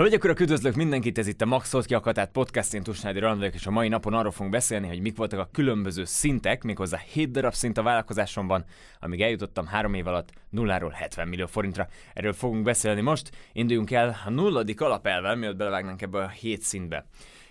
Hölgyek, 0.00 0.24
urak, 0.24 0.40
üdvözlök 0.40 0.74
mindenkit, 0.74 1.18
ez 1.18 1.26
itt 1.26 1.40
a 1.40 1.46
Maxot 1.46 1.84
Kiakatát 1.84 2.30
podcast, 2.30 2.74
én 2.74 2.82
Tusnádi 2.82 3.18
Randvek, 3.18 3.54
és 3.54 3.66
a 3.66 3.70
mai 3.70 3.88
napon 3.88 4.14
arról 4.14 4.30
fogunk 4.30 4.50
beszélni, 4.50 4.86
hogy 4.86 5.00
mik 5.00 5.16
voltak 5.16 5.38
a 5.38 5.48
különböző 5.52 6.04
szintek, 6.04 6.62
méghozzá 6.62 6.98
7 6.98 7.30
darab 7.30 7.52
szint 7.52 7.78
a 7.78 7.82
vállalkozásomban, 7.82 8.64
amíg 9.00 9.22
eljutottam 9.22 9.66
3 9.66 9.94
év 9.94 10.06
alatt 10.06 10.32
0-ról 10.52 10.90
70 10.92 11.28
millió 11.28 11.46
forintra. 11.46 11.88
Erről 12.14 12.32
fogunk 12.32 12.62
beszélni 12.62 13.00
most, 13.00 13.30
induljunk 13.52 13.90
el 13.90 14.20
a 14.24 14.30
nulladik 14.30 14.80
alapelvel, 14.80 15.36
mielőtt 15.36 15.56
belevágnánk 15.56 16.02
ebbe 16.02 16.18
a 16.18 16.28
7 16.28 16.62
szintbe. 16.62 17.06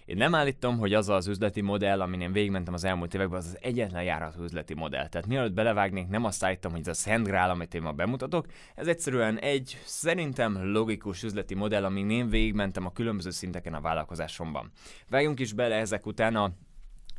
Én 0.10 0.18
nem 0.18 0.36
állítom, 0.36 0.78
hogy 0.78 0.94
az 0.94 1.10
az 1.10 1.28
üzleti 1.28 1.62
modell, 1.62 2.02
amin 2.02 2.22
én 2.22 2.32
végigmentem 2.32 2.74
az 2.74 2.84
elmúlt 2.84 3.14
években, 3.14 3.38
az 3.38 3.46
az 3.46 3.58
egyetlen 3.62 4.04
járható 4.04 4.44
üzleti 4.44 4.74
modell. 4.74 5.08
Tehát 5.08 5.28
mielőtt 5.28 5.54
belevágnék, 5.54 6.08
nem 6.08 6.26
azt 6.26 6.44
állítom, 6.44 6.72
hogy 6.72 6.80
ez 6.80 6.88
a 6.88 6.94
Szent 6.94 7.28
Grál, 7.28 7.50
amit 7.50 7.74
én 7.74 7.82
ma 7.82 7.92
bemutatok. 7.92 8.46
Ez 8.76 8.88
egyszerűen 8.88 9.40
egy 9.40 9.78
szerintem 9.86 10.72
logikus 10.72 11.24
üzleti 11.24 11.56
modell, 11.56 11.86
amin 11.86 12.10
én 12.10 12.30
végigmentem 12.30 12.86
a 12.86 12.92
különböző 12.92 13.30
szinteken 13.30 13.74
a 13.74 13.82
vállalkozásomban. 13.82 14.72
Vágjunk 15.10 15.40
is 15.40 15.54
bele 15.54 15.76
ezek 15.76 16.06
után 16.06 16.36
a 16.36 16.52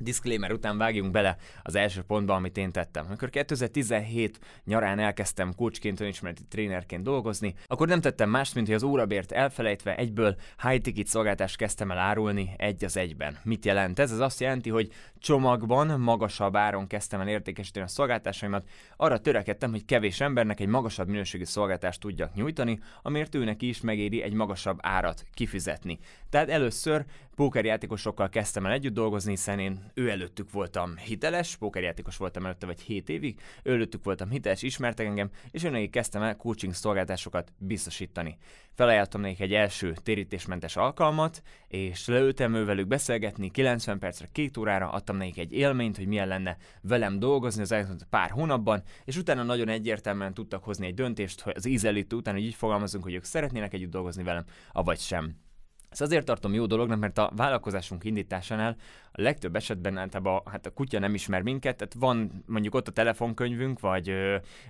disclaimer 0.01 0.53
után 0.53 0.79
vágjunk 0.79 1.11
bele 1.11 1.37
az 1.63 1.75
első 1.75 2.03
pontba, 2.03 2.35
amit 2.35 2.57
én 2.57 2.73
tettem. 2.73 3.05
Amikor 3.07 3.31
2017 3.31 4.39
nyarán 4.65 4.99
elkezdtem 4.99 5.55
coachként, 5.55 6.01
önismereti 6.01 6.43
trénerként 6.49 7.03
dolgozni, 7.03 7.55
akkor 7.67 7.89
nem 7.89 8.01
tettem 8.01 8.31
mást, 8.31 8.55
mint 8.55 8.67
hogy 8.67 8.77
az 8.77 8.83
órabért 8.83 9.33
elfelejtve 9.33 9.97
egyből 9.97 10.37
high 10.63 10.83
ticket 10.83 11.07
szolgáltást 11.07 11.57
kezdtem 11.57 11.91
el 11.91 11.99
árulni 11.99 12.55
egy 12.57 12.85
az 12.85 12.97
egyben. 12.97 13.39
Mit 13.43 13.65
jelent 13.65 13.99
ez? 13.99 14.13
Ez 14.13 14.19
azt 14.19 14.41
jelenti, 14.41 14.71
hogy 14.71 14.93
csomagban 15.19 16.01
magasabb 16.01 16.57
áron 16.57 16.87
kezdtem 16.87 17.21
el 17.21 17.29
értékesíteni 17.29 17.85
a 17.85 17.89
szolgáltásaimat. 17.89 18.69
Arra 18.97 19.21
törekedtem, 19.21 19.71
hogy 19.71 19.85
kevés 19.85 20.21
embernek 20.21 20.61
egy 20.61 20.69
magasabb 20.69 21.09
minőségű 21.09 21.45
szolgáltást 21.45 22.01
tudjak 22.01 22.35
nyújtani, 22.35 22.79
amért 23.03 23.35
őnek 23.35 23.63
is 23.63 23.81
megéri 23.81 24.23
egy 24.23 24.33
magasabb 24.33 24.79
árat 24.83 25.25
kifizetni. 25.35 25.99
Tehát 26.31 26.49
először 26.51 27.05
pókerjátékosokkal 27.35 28.29
kezdtem 28.29 28.67
el 28.67 28.73
együtt 28.73 28.95
dolgozni, 28.95 29.31
hiszen 29.31 29.59
én 29.59 29.90
ő 29.95 30.11
előttük 30.11 30.51
voltam 30.51 30.97
hiteles, 30.97 31.57
pókerjátékos 31.57 32.17
voltam 32.17 32.45
előtte 32.45 32.67
vagy 32.67 32.81
7 32.81 33.09
évig, 33.09 33.41
ő 33.63 33.73
előttük 33.73 34.05
voltam 34.05 34.31
hiteles, 34.31 34.63
ismertek 34.63 35.07
engem, 35.07 35.31
és 35.51 35.65
őnek 35.65 35.91
kezdtem 35.91 36.23
el 36.23 36.37
coaching 36.37 36.75
szolgáltásokat 36.75 37.53
biztosítani. 37.59 38.39
Felajánlottam 38.75 39.21
nekik 39.21 39.41
egy 39.41 39.55
első 39.55 39.95
térítésmentes 40.03 40.77
alkalmat, 40.77 41.43
és 41.69 42.07
leültem 42.07 42.55
ő 42.55 42.65
velük 42.65 42.87
beszélgetni, 42.87 43.51
90 43.51 43.99
percre, 43.99 44.29
két 44.33 44.57
órára 44.57 44.91
adtam 44.91 45.17
nekik 45.17 45.39
egy 45.39 45.53
élményt, 45.53 45.97
hogy 45.97 46.07
milyen 46.07 46.29
lenne 46.29 46.57
velem 46.83 47.19
dolgozni 47.19 47.63
az 47.63 47.73
elmúlt 47.73 48.07
pár 48.11 48.31
hónapban, 48.31 48.83
és 49.05 49.17
utána 49.17 49.43
nagyon 49.43 49.69
egyértelműen 49.69 50.35
tudtak 50.35 50.65
hozni 50.65 50.87
egy 50.87 50.95
döntést, 50.95 51.41
hogy 51.41 51.53
az 51.57 51.67
ízelítő 51.67 52.17
után, 52.17 52.35
hogy 52.35 52.45
így 52.45 52.55
fogalmazunk, 52.55 53.05
hogy 53.05 53.15
ők 53.15 53.25
szeretnének 53.25 53.73
együtt 53.73 53.91
dolgozni 53.91 54.23
velem, 54.23 54.45
avagy 54.73 54.99
sem. 54.99 55.49
Ezt 55.91 56.01
azért 56.01 56.25
tartom 56.25 56.55
jó 56.55 56.67
dolognak, 56.67 56.99
mert 56.99 57.19
a 57.19 57.31
vállalkozásunk 57.37 58.05
indításánál 58.05 58.77
a 59.13 59.23
legtöbb 59.23 59.57
esetben 59.57 59.97
általában 59.97 60.43
hát 60.45 60.67
a 60.67 60.71
kutya 60.71 60.99
nem 60.99 61.15
ismer 61.15 61.43
minket, 61.43 61.77
tehát 61.77 61.95
van 61.99 62.45
mondjuk 62.47 62.75
ott 62.75 62.89
a 62.89 62.93
telefonkönyvünk, 62.93 63.81
vagy, 63.81 64.15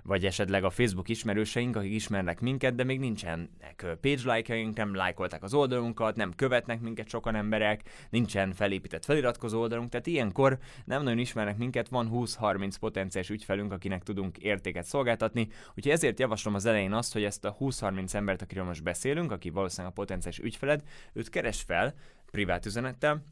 vagy 0.02 0.24
esetleg 0.24 0.64
a 0.64 0.70
Facebook 0.70 1.08
ismerőseink, 1.08 1.76
akik 1.76 1.92
ismernek 1.92 2.40
minket, 2.40 2.74
de 2.74 2.84
még 2.84 2.98
nincsenek 2.98 3.96
page 4.00 4.34
like 4.34 4.70
nem 4.74 4.94
lájkolták 4.94 5.42
az 5.42 5.54
oldalunkat, 5.54 6.16
nem 6.16 6.34
követnek 6.34 6.80
minket 6.80 7.08
sokan 7.08 7.34
emberek, 7.34 7.82
nincsen 8.10 8.52
felépített 8.52 9.04
feliratkozó 9.04 9.60
oldalunk, 9.60 9.90
tehát 9.90 10.06
ilyenkor 10.06 10.58
nem 10.84 11.02
nagyon 11.02 11.18
ismernek 11.18 11.56
minket, 11.56 11.88
van 11.88 12.10
20-30 12.12 12.74
potenciális 12.80 13.30
ügyfelünk, 13.30 13.72
akinek 13.72 14.02
tudunk 14.02 14.38
értéket 14.38 14.84
szolgáltatni, 14.84 15.48
úgyhogy 15.74 15.92
ezért 15.92 16.18
javaslom 16.18 16.54
az 16.54 16.66
elején 16.66 16.92
azt, 16.92 17.12
hogy 17.12 17.24
ezt 17.24 17.44
a 17.44 17.56
20-30 17.60 18.14
embert, 18.14 18.42
akiről 18.42 18.64
most 18.64 18.82
beszélünk, 18.82 19.32
aki 19.32 19.50
valószínűleg 19.50 19.92
a 19.92 20.00
potenciális 20.00 20.38
ügyfeled, 20.38 20.82
őt 21.12 21.28
keres 21.28 21.62
fel 21.62 21.94
privát 22.30 22.66
üzenettel, 22.66 23.22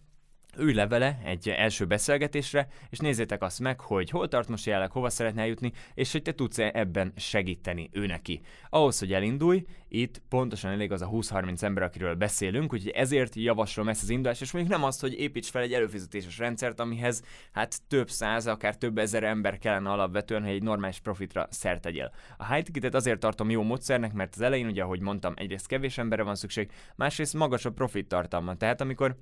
ülj 0.57 0.75
le 0.75 0.87
vele 0.87 1.21
egy 1.25 1.49
első 1.49 1.85
beszélgetésre, 1.85 2.69
és 2.91 2.99
nézzétek 2.99 3.43
azt 3.43 3.61
meg, 3.61 3.81
hogy 3.81 4.11
hol 4.11 4.29
tart 4.29 4.49
most 4.49 4.67
jelenleg, 4.67 4.91
hova 4.91 5.11
szeretne 5.11 5.41
eljutni, 5.41 5.73
és 5.95 6.13
hogy 6.13 6.23
te 6.23 6.33
tudsz 6.33 6.59
-e 6.59 6.71
ebben 6.75 7.13
segíteni 7.17 7.89
ő 7.93 8.07
neki. 8.07 8.41
Ahhoz, 8.71 8.99
hogy 8.99 9.13
elindulj, 9.13 9.65
itt 9.89 10.23
pontosan 10.29 10.71
elég 10.71 10.93
az 10.93 11.03
a 11.03 11.09
20-30 11.09 11.63
ember, 11.63 11.83
akiről 11.83 12.15
beszélünk, 12.15 12.73
úgyhogy 12.73 12.91
ezért 12.91 13.35
javaslom 13.35 13.89
ezt 13.89 14.03
az 14.03 14.09
indulást, 14.11 14.41
és 14.41 14.53
mondjuk 14.53 14.75
nem 14.75 14.85
azt, 14.85 15.01
hogy 15.01 15.13
építs 15.13 15.51
fel 15.51 15.63
egy 15.63 15.73
előfizetéses 15.73 16.39
rendszert, 16.39 16.81
amihez 16.81 17.23
hát 17.53 17.83
több 17.89 18.11
száz, 18.11 18.47
akár 18.47 18.77
több 18.77 18.99
ezer 18.99 19.23
ember 19.23 19.59
kellene 19.59 19.91
alapvetően, 19.91 20.43
hogy 20.43 20.53
egy 20.53 20.63
normális 20.63 20.99
profitra 20.99 21.47
szert 21.51 21.81
tegyél. 21.81 22.13
A 22.37 22.53
high 22.53 22.65
ticketet 22.65 22.95
azért 22.95 23.21
tartom 23.21 23.51
jó 23.51 23.63
módszernek, 23.63 24.13
mert 24.13 24.35
az 24.35 24.41
elején 24.41 24.67
ugye, 24.67 24.83
ahogy 24.83 25.01
mondtam, 25.01 25.33
egyrészt 25.37 25.67
kevés 25.67 25.99
emberre 25.99 26.23
van 26.23 26.35
szükség, 26.35 26.71
másrészt 26.97 27.35
magasabb 27.35 27.75
profit 27.75 28.09
tartalma. 28.09 28.57
Tehát 28.57 28.81
amikor 28.81 29.17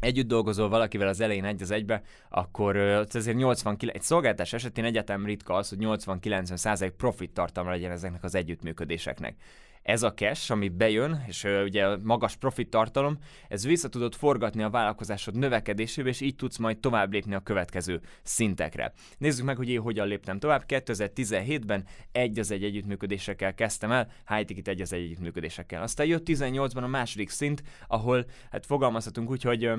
együtt 0.00 0.26
dolgozol 0.26 0.68
valakivel 0.68 1.08
az 1.08 1.20
elején 1.20 1.44
egy 1.44 1.62
az 1.62 1.70
egybe, 1.70 2.02
akkor 2.28 2.76
azért 2.76 3.36
89, 3.36 3.96
egy 3.96 4.02
szolgáltás 4.02 4.52
esetén 4.52 4.84
egyetem 4.84 5.24
ritka 5.24 5.54
az, 5.54 5.68
hogy 5.68 5.78
80-90% 5.80 6.92
profit 6.96 7.30
tartalma 7.32 7.70
legyen 7.70 7.90
ezeknek 7.90 8.24
az 8.24 8.34
együttműködéseknek 8.34 9.36
ez 9.84 10.02
a 10.02 10.14
cash, 10.14 10.50
ami 10.50 10.68
bejön, 10.68 11.24
és 11.28 11.44
ugye 11.64 11.96
magas 11.96 12.36
profit 12.36 12.70
tartalom, 12.70 13.18
ez 13.48 13.64
vissza 13.64 13.88
tudod 13.88 14.14
forgatni 14.14 14.62
a 14.62 14.70
vállalkozásod 14.70 15.36
növekedésébe, 15.36 16.08
és 16.08 16.20
így 16.20 16.36
tudsz 16.36 16.56
majd 16.56 16.78
tovább 16.78 17.12
lépni 17.12 17.34
a 17.34 17.40
következő 17.40 18.00
szintekre. 18.22 18.92
Nézzük 19.18 19.44
meg, 19.44 19.56
hogy 19.56 19.68
én 19.68 19.80
hogyan 19.80 20.06
léptem 20.06 20.38
tovább. 20.38 20.64
2017-ben 20.68 21.86
egy 22.12 22.38
az 22.38 22.50
egy 22.50 22.64
együttműködésekkel 22.64 23.54
kezdtem 23.54 23.92
el, 23.92 24.12
high 24.28 24.44
ticket 24.44 24.68
egy 24.68 24.80
az 24.80 24.92
egy 24.92 25.02
együttműködésekkel. 25.02 25.82
Aztán 25.82 26.06
jött 26.06 26.26
18-ban 26.28 26.82
a 26.82 26.86
második 26.86 27.30
szint, 27.30 27.62
ahol 27.86 28.26
hát 28.50 28.66
fogalmazhatunk 28.66 29.30
úgy, 29.30 29.42
hogy 29.42 29.70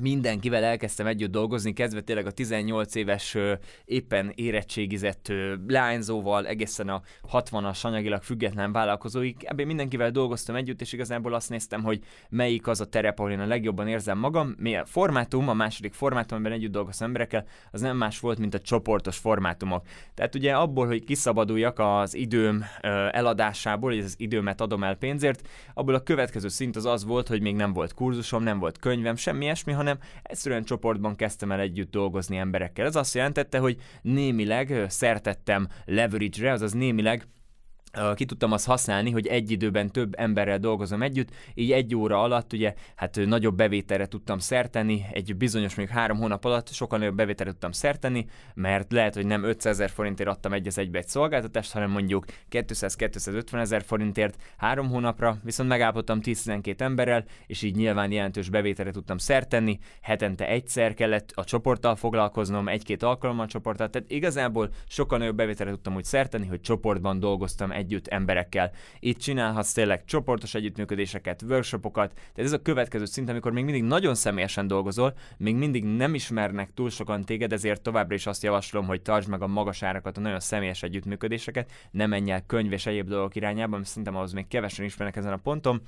mindenkivel 0.00 0.64
elkezdtem 0.64 1.06
együtt 1.06 1.30
dolgozni, 1.30 1.72
kezdve 1.72 2.00
tényleg 2.00 2.26
a 2.26 2.30
18 2.30 2.94
éves 2.94 3.36
éppen 3.84 4.32
érettségizett 4.34 5.32
lányzóval, 5.66 6.46
egészen 6.46 6.88
a 6.88 7.02
60-as 7.32 7.84
anyagilag 7.84 8.22
független 8.22 8.72
vállalkozóig. 8.72 9.36
Ebben 9.40 9.66
mindenkivel 9.66 10.10
dolgoztam 10.10 10.54
együtt, 10.54 10.80
és 10.80 10.92
igazából 10.92 11.34
azt 11.34 11.48
néztem, 11.48 11.82
hogy 11.82 12.00
melyik 12.28 12.66
az 12.66 12.80
a 12.80 12.88
terep, 12.88 13.18
ahol 13.18 13.30
én 13.30 13.40
a 13.40 13.46
legjobban 13.46 13.88
érzem 13.88 14.18
magam. 14.18 14.54
Mi 14.58 14.76
a 14.76 14.84
formátum, 14.84 15.48
a 15.48 15.54
második 15.54 15.92
formátum, 15.92 16.38
amiben 16.38 16.58
együtt 16.58 16.72
dolgoztam 16.72 17.06
emberekkel, 17.06 17.46
az 17.70 17.80
nem 17.80 17.96
más 17.96 18.20
volt, 18.20 18.38
mint 18.38 18.54
a 18.54 18.60
csoportos 18.60 19.16
formátumok. 19.16 19.86
Tehát 20.14 20.34
ugye 20.34 20.52
abból, 20.52 20.86
hogy 20.86 21.04
kiszabaduljak 21.04 21.78
az 21.78 22.14
időm 22.14 22.64
eladásából, 23.10 23.90
hogy 23.90 24.04
az 24.04 24.14
időmet 24.18 24.60
adom 24.60 24.84
el 24.84 24.94
pénzért, 24.94 25.48
abból 25.74 25.94
a 25.94 26.02
következő 26.02 26.48
szint 26.48 26.76
az 26.76 26.84
az 26.84 27.04
volt, 27.04 27.28
hogy 27.28 27.40
még 27.40 27.54
nem 27.54 27.72
volt 27.72 27.94
kurzusom, 27.94 28.42
nem 28.42 28.58
volt 28.58 28.78
könyvem, 28.78 29.16
semmi 29.16 29.44
ilyesmi, 29.44 29.72
hanem 29.84 29.98
egyszerűen 30.22 30.64
csoportban 30.64 31.16
kezdtem 31.16 31.52
el 31.52 31.60
együtt 31.60 31.90
dolgozni 31.90 32.36
emberekkel. 32.36 32.86
Ez 32.86 32.96
azt 32.96 33.14
jelentette, 33.14 33.58
hogy 33.58 33.76
némileg 34.02 34.84
szertettem 34.88 35.68
leverage-re, 35.84 36.52
azaz 36.52 36.72
némileg 36.72 37.26
ki 38.14 38.24
tudtam 38.24 38.52
azt 38.52 38.66
használni, 38.66 39.10
hogy 39.10 39.26
egy 39.26 39.50
időben 39.50 39.90
több 39.90 40.14
emberrel 40.16 40.58
dolgozom 40.58 41.02
együtt, 41.02 41.28
így 41.54 41.72
egy 41.72 41.94
óra 41.94 42.22
alatt 42.22 42.52
ugye 42.52 42.74
hát 42.94 43.20
nagyobb 43.26 43.56
bevételre 43.56 44.06
tudtam 44.06 44.38
szerteni, 44.38 45.06
egy 45.12 45.36
bizonyos 45.36 45.74
mondjuk 45.74 45.98
három 45.98 46.18
hónap 46.18 46.44
alatt 46.44 46.72
sokkal 46.72 46.98
nagyobb 46.98 47.16
bevételre 47.16 47.50
tudtam 47.50 47.72
szerteni, 47.72 48.26
mert 48.54 48.92
lehet, 48.92 49.14
hogy 49.14 49.26
nem 49.26 49.44
500 49.44 49.72
ezer 49.74 49.90
forintért 49.90 50.28
adtam 50.28 50.52
egy 50.52 50.66
az 50.66 50.78
egybe 50.78 50.98
egy 50.98 51.08
szolgáltatást, 51.08 51.72
hanem 51.72 51.90
mondjuk 51.90 52.24
200-250 52.50 53.60
ezer 53.60 53.82
forintért 53.82 54.42
három 54.56 54.88
hónapra, 54.88 55.38
viszont 55.42 55.68
megállapodtam 55.68 56.18
10-12 56.22 56.80
emberrel, 56.80 57.24
és 57.46 57.62
így 57.62 57.76
nyilván 57.76 58.12
jelentős 58.12 58.48
bevételre 58.48 58.90
tudtam 58.90 59.18
szerteni, 59.18 59.78
hetente 60.00 60.48
egyszer 60.48 60.94
kellett 60.94 61.32
a 61.34 61.44
csoporttal 61.44 61.96
foglalkoznom, 61.96 62.68
egy-két 62.68 63.02
alkalommal 63.02 63.44
a 63.44 63.48
csoporttal, 63.48 63.90
tehát 63.90 64.10
igazából 64.10 64.70
sokkal 64.88 65.18
nagyobb 65.18 65.36
bevételre 65.36 65.70
tudtam 65.70 65.94
úgy 65.94 66.04
szerteni, 66.04 66.46
hogy 66.46 66.60
csoportban 66.60 67.20
dolgoztam 67.20 67.72
egy 67.72 67.83
együtt 67.84 68.06
emberekkel. 68.06 68.70
Itt 69.00 69.18
csinálhatsz 69.18 69.72
tényleg 69.72 70.04
csoportos 70.04 70.54
együttműködéseket, 70.54 71.42
workshopokat, 71.42 72.12
tehát 72.14 72.50
ez 72.50 72.52
a 72.52 72.62
következő 72.62 73.04
szint, 73.04 73.28
amikor 73.28 73.52
még 73.52 73.64
mindig 73.64 73.82
nagyon 73.82 74.14
személyesen 74.14 74.66
dolgozol, 74.66 75.14
még 75.36 75.56
mindig 75.56 75.84
nem 75.84 76.14
ismernek 76.14 76.70
túl 76.74 76.90
sokan 76.90 77.24
téged, 77.24 77.52
ezért 77.52 77.82
továbbra 77.82 78.14
is 78.14 78.26
azt 78.26 78.42
javaslom, 78.42 78.86
hogy 78.86 79.02
tartsd 79.02 79.28
meg 79.28 79.42
a 79.42 79.46
magas 79.46 79.82
árakat, 79.82 80.16
a 80.16 80.20
nagyon 80.20 80.40
személyes 80.40 80.82
együttműködéseket, 80.82 81.70
ne 81.90 82.06
menj 82.06 82.30
el 82.30 82.46
könyv 82.46 82.72
és 82.72 82.86
egyéb 82.86 83.08
dolgok 83.08 83.34
irányába, 83.34 83.76
mert 83.76 83.88
szerintem 83.88 84.16
ahhoz 84.16 84.32
még 84.32 84.48
kevesen 84.48 84.84
ismernek 84.84 85.16
ezen 85.16 85.32
a 85.32 85.36
ponton, 85.36 85.82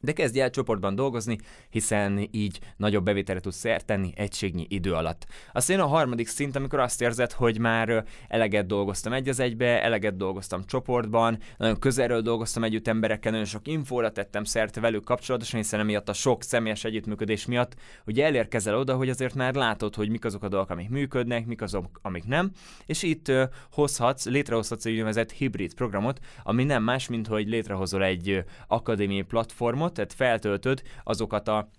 de 0.00 0.12
kezdj 0.12 0.40
el 0.40 0.50
csoportban 0.50 0.94
dolgozni, 0.94 1.38
hiszen 1.70 2.28
így 2.30 2.58
nagyobb 2.76 3.04
bevételre 3.04 3.40
tudsz 3.40 3.56
szert 3.56 3.86
tenni 3.86 4.12
egységnyi 4.16 4.66
idő 4.68 4.92
alatt. 4.92 5.26
Aztán 5.52 5.80
a 5.80 5.86
harmadik 5.86 6.28
szint, 6.28 6.56
amikor 6.56 6.78
azt 6.78 7.02
érzed, 7.02 7.32
hogy 7.32 7.58
már 7.58 8.04
eleget 8.28 8.66
dolgoztam 8.66 9.12
egy 9.12 9.28
az 9.28 9.40
egybe, 9.40 9.82
eleget 9.82 10.16
dolgoztam 10.16 10.64
csoportban, 10.64 11.38
nagyon 11.56 11.78
közelről 11.78 12.20
dolgoztam 12.20 12.64
együtt 12.64 12.88
emberekkel, 12.88 13.30
nagyon 13.30 13.46
sok 13.46 13.68
infóra 13.68 14.12
tettem 14.12 14.44
szert 14.44 14.80
velük 14.80 15.04
kapcsolatosan, 15.04 15.60
hiszen 15.60 15.80
emiatt 15.80 16.08
a 16.08 16.12
sok 16.12 16.42
személyes 16.42 16.84
együttműködés 16.84 17.46
miatt, 17.46 17.74
hogy 18.04 18.20
elérkezel 18.20 18.76
oda, 18.76 18.96
hogy 18.96 19.08
azért 19.08 19.34
már 19.34 19.54
látod, 19.54 19.94
hogy 19.94 20.08
mik 20.08 20.24
azok 20.24 20.42
a 20.42 20.48
dolgok, 20.48 20.70
amik 20.70 20.88
működnek, 20.88 21.46
mik 21.46 21.62
azok, 21.62 21.98
amik 22.02 22.24
nem, 22.24 22.50
és 22.86 23.02
itt 23.02 23.32
hozhatsz, 23.72 24.26
létrehozhatsz 24.26 24.84
egy 24.84 24.92
úgynevezett 24.92 25.32
hibrid 25.32 25.74
programot, 25.74 26.18
ami 26.42 26.64
nem 26.64 26.82
más, 26.82 27.08
mint 27.08 27.26
hogy 27.26 27.48
létrehozol 27.48 28.04
egy 28.04 28.44
akadémiai 28.66 29.22
platformot, 29.22 29.87
platformot, 29.88 29.94
tehát 29.94 30.12
feltöltöd 30.12 30.82
azokat 31.04 31.48
a 31.48 31.70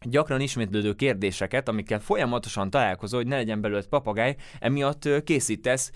gyakran 0.00 0.40
ismétlődő 0.40 0.94
kérdéseket, 0.94 1.68
amikkel 1.68 2.00
folyamatosan 2.00 2.70
találkozol, 2.70 3.20
hogy 3.20 3.28
ne 3.28 3.36
legyen 3.36 3.60
belőle 3.60 3.82
papagáj, 3.88 4.36
emiatt 4.60 5.08
készítesz 5.24 5.92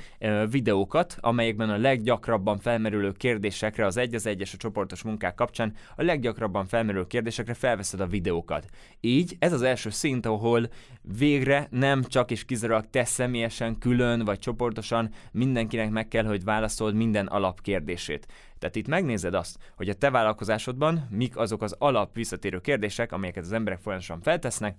videókat, 0.50 1.16
amelyekben 1.20 1.70
a 1.70 1.76
leggyakrabban 1.76 2.58
felmerülő 2.58 3.12
kérdésekre, 3.12 3.86
az 3.86 3.96
egy 3.96 4.14
az 4.14 4.26
egyes 4.26 4.54
a 4.54 4.56
csoportos 4.56 5.02
munkák 5.02 5.34
kapcsán, 5.34 5.74
a 5.96 6.02
leggyakrabban 6.02 6.66
felmerülő 6.66 7.06
kérdésekre 7.06 7.54
felveszed 7.54 8.00
a 8.00 8.06
videókat. 8.06 8.66
Így 9.00 9.36
ez 9.38 9.52
az 9.52 9.62
első 9.62 9.90
szint, 9.90 10.26
ahol 10.26 10.68
végre 11.02 11.66
nem 11.70 12.02
csak 12.02 12.30
és 12.30 12.44
kizárólag 12.44 12.90
te 12.90 13.04
személyesen, 13.04 13.78
külön 13.78 14.24
vagy 14.24 14.38
csoportosan 14.38 15.10
mindenkinek 15.32 15.90
meg 15.90 16.08
kell, 16.08 16.24
hogy 16.24 16.44
válaszold 16.44 16.94
minden 16.94 17.26
alapkérdését. 17.26 18.26
Tehát 18.60 18.76
itt 18.76 18.88
megnézed 18.88 19.34
azt, 19.34 19.58
hogy 19.76 19.88
a 19.88 19.94
te 19.94 20.10
vállalkozásodban 20.10 21.06
mik 21.10 21.36
azok 21.36 21.62
az 21.62 21.74
alap 21.78 22.14
visszatérő 22.14 22.60
kérdések, 22.60 23.12
amelyeket 23.12 23.44
az 23.44 23.52
emberek 23.52 23.80
folyamatosan 23.80 24.20
feltesznek, 24.20 24.76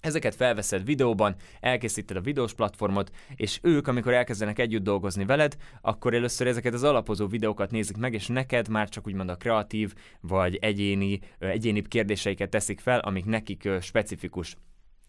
Ezeket 0.00 0.34
felveszed 0.34 0.84
videóban, 0.84 1.34
elkészíted 1.60 2.16
a 2.16 2.20
videós 2.20 2.54
platformot, 2.54 3.10
és 3.34 3.58
ők, 3.62 3.86
amikor 3.86 4.12
elkezdenek 4.12 4.58
együtt 4.58 4.82
dolgozni 4.82 5.24
veled, 5.24 5.56
akkor 5.80 6.14
először 6.14 6.46
ezeket 6.46 6.74
az 6.74 6.82
alapozó 6.82 7.26
videókat 7.26 7.70
nézik 7.70 7.96
meg, 7.96 8.14
és 8.14 8.26
neked 8.26 8.68
már 8.68 8.88
csak 8.88 9.06
úgymond 9.06 9.28
a 9.28 9.36
kreatív 9.36 9.94
vagy 10.20 10.56
egyéni, 10.56 11.20
egyénibb 11.38 11.88
kérdéseiket 11.88 12.50
teszik 12.50 12.80
fel, 12.80 12.98
amik 12.98 13.24
nekik 13.24 13.68
specifikus 13.80 14.56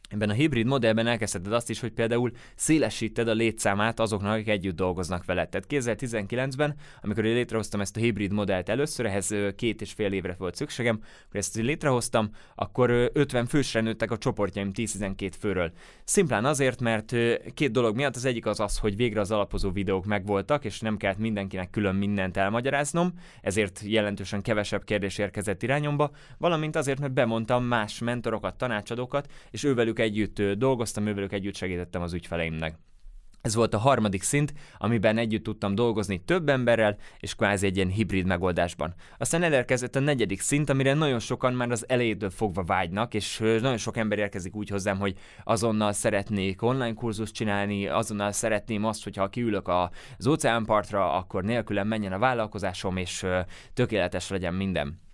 Ebben 0.10 0.30
a 0.30 0.34
hibrid 0.34 0.66
modellben 0.66 1.08
elkezdheted 1.08 1.54
azt 1.54 1.70
is, 1.70 1.80
hogy 1.80 1.92
például 1.92 2.32
szélesíted 2.56 3.28
a 3.28 3.34
létszámát 3.34 4.00
azoknak, 4.00 4.32
akik 4.32 4.48
együtt 4.48 4.76
dolgoznak 4.76 5.26
veled. 5.26 5.50
Tehát 5.50 5.68
2019-ben, 5.70 6.76
amikor 7.02 7.26
én 7.26 7.34
létrehoztam 7.34 7.82
ezt 7.82 7.98
a 7.98 8.00
hibrid 8.00 8.32
modellt 8.32 8.70
először, 8.70 9.06
ehhez 9.06 9.36
két 9.56 9.82
és 9.82 9.92
fél 9.92 10.14
évre 10.14 10.36
volt 10.38 10.56
szükségem, 10.56 11.00
akkor 11.28 11.40
ezt 11.40 11.56
létrehoztam, 11.56 12.30
akkor 12.56 13.10
50 13.14 13.46
fősre 13.46 13.82
nőttek 13.82 14.12
a 14.12 14.18
csoportjaim 14.18 14.72
10-12 14.74 15.32
főről. 15.40 15.72
Szimplán 16.04 16.46
azért, 16.46 16.82
mert 16.82 17.16
két 17.54 17.72
dolog 17.72 17.96
miatt 17.96 18.16
az 18.16 18.26
egyik 18.26 18.46
az 18.46 18.60
az, 18.60 18.78
hogy 18.78 18.96
végre 18.96 19.20
az 19.20 19.32
alapozó 19.32 19.72
videók 19.72 20.06
megvoltak, 20.06 20.66
és 20.66 20.80
nem 20.80 20.98
kellett 20.98 21.18
mindenkinek 21.18 21.70
külön 21.70 21.96
mindent 21.96 22.38
elmagyaráznom, 22.38 23.14
ezért 23.42 23.82
jelentősen 23.84 24.42
kevesebb 24.42 24.84
kérdés 24.84 25.18
érkezett 25.18 25.64
irányomba, 25.64 26.12
valamint 26.38 26.76
azért, 26.76 27.00
mert 27.00 27.14
bemondtam 27.14 27.64
más 27.64 28.00
mentorokat, 28.00 28.58
tanácsadókat, 28.58 29.32
és 29.52 29.64
ővelük 29.64 29.97
ővelük 29.98 30.16
együtt 30.16 30.60
dolgoztam, 30.60 31.08
ővelük 31.08 31.32
együtt 31.34 31.56
segítettem 31.56 32.02
az 32.02 32.14
ügyfeleimnek. 32.14 32.76
Ez 33.42 33.56
volt 33.56 33.74
a 33.74 33.78
harmadik 33.78 34.22
szint, 34.22 34.54
amiben 34.78 35.18
együtt 35.18 35.44
tudtam 35.44 35.76
dolgozni 35.76 36.24
több 36.26 36.50
emberrel, 36.50 36.98
és 37.20 37.36
kvázi 37.36 37.66
egy 37.66 37.76
ilyen 37.76 37.90
hibrid 37.90 38.26
megoldásban. 38.26 38.94
Aztán 39.18 39.44
elérkezett 39.44 39.96
a 39.96 40.00
negyedik 40.00 40.42
szint, 40.42 40.70
amire 40.70 40.94
nagyon 40.94 41.20
sokan 41.20 41.54
már 41.54 41.72
az 41.72 41.90
elejétől 41.90 42.30
fogva 42.30 42.64
vágynak, 42.64 43.14
és 43.14 43.38
nagyon 43.38 43.78
sok 43.78 43.98
ember 43.98 44.18
érkezik 44.18 44.56
úgy 44.56 44.70
hozzám, 44.70 44.98
hogy 44.98 45.18
azonnal 45.44 45.92
szeretnék 45.92 46.62
online 46.62 46.94
kurzust 46.94 47.34
csinálni, 47.34 47.88
azonnal 47.88 48.32
szeretném 48.32 48.86
azt, 48.86 49.04
hogyha 49.04 49.30
kiülök 49.30 49.68
az 49.68 50.28
óceánpartra, 50.28 51.14
akkor 51.14 51.44
nélkülem 51.44 51.88
menjen 51.88 52.14
a 52.14 52.20
vállalkozásom, 52.20 52.98
és 52.98 53.26
tökéletes 53.74 54.30
legyen 54.30 54.54
minden. 54.54 55.06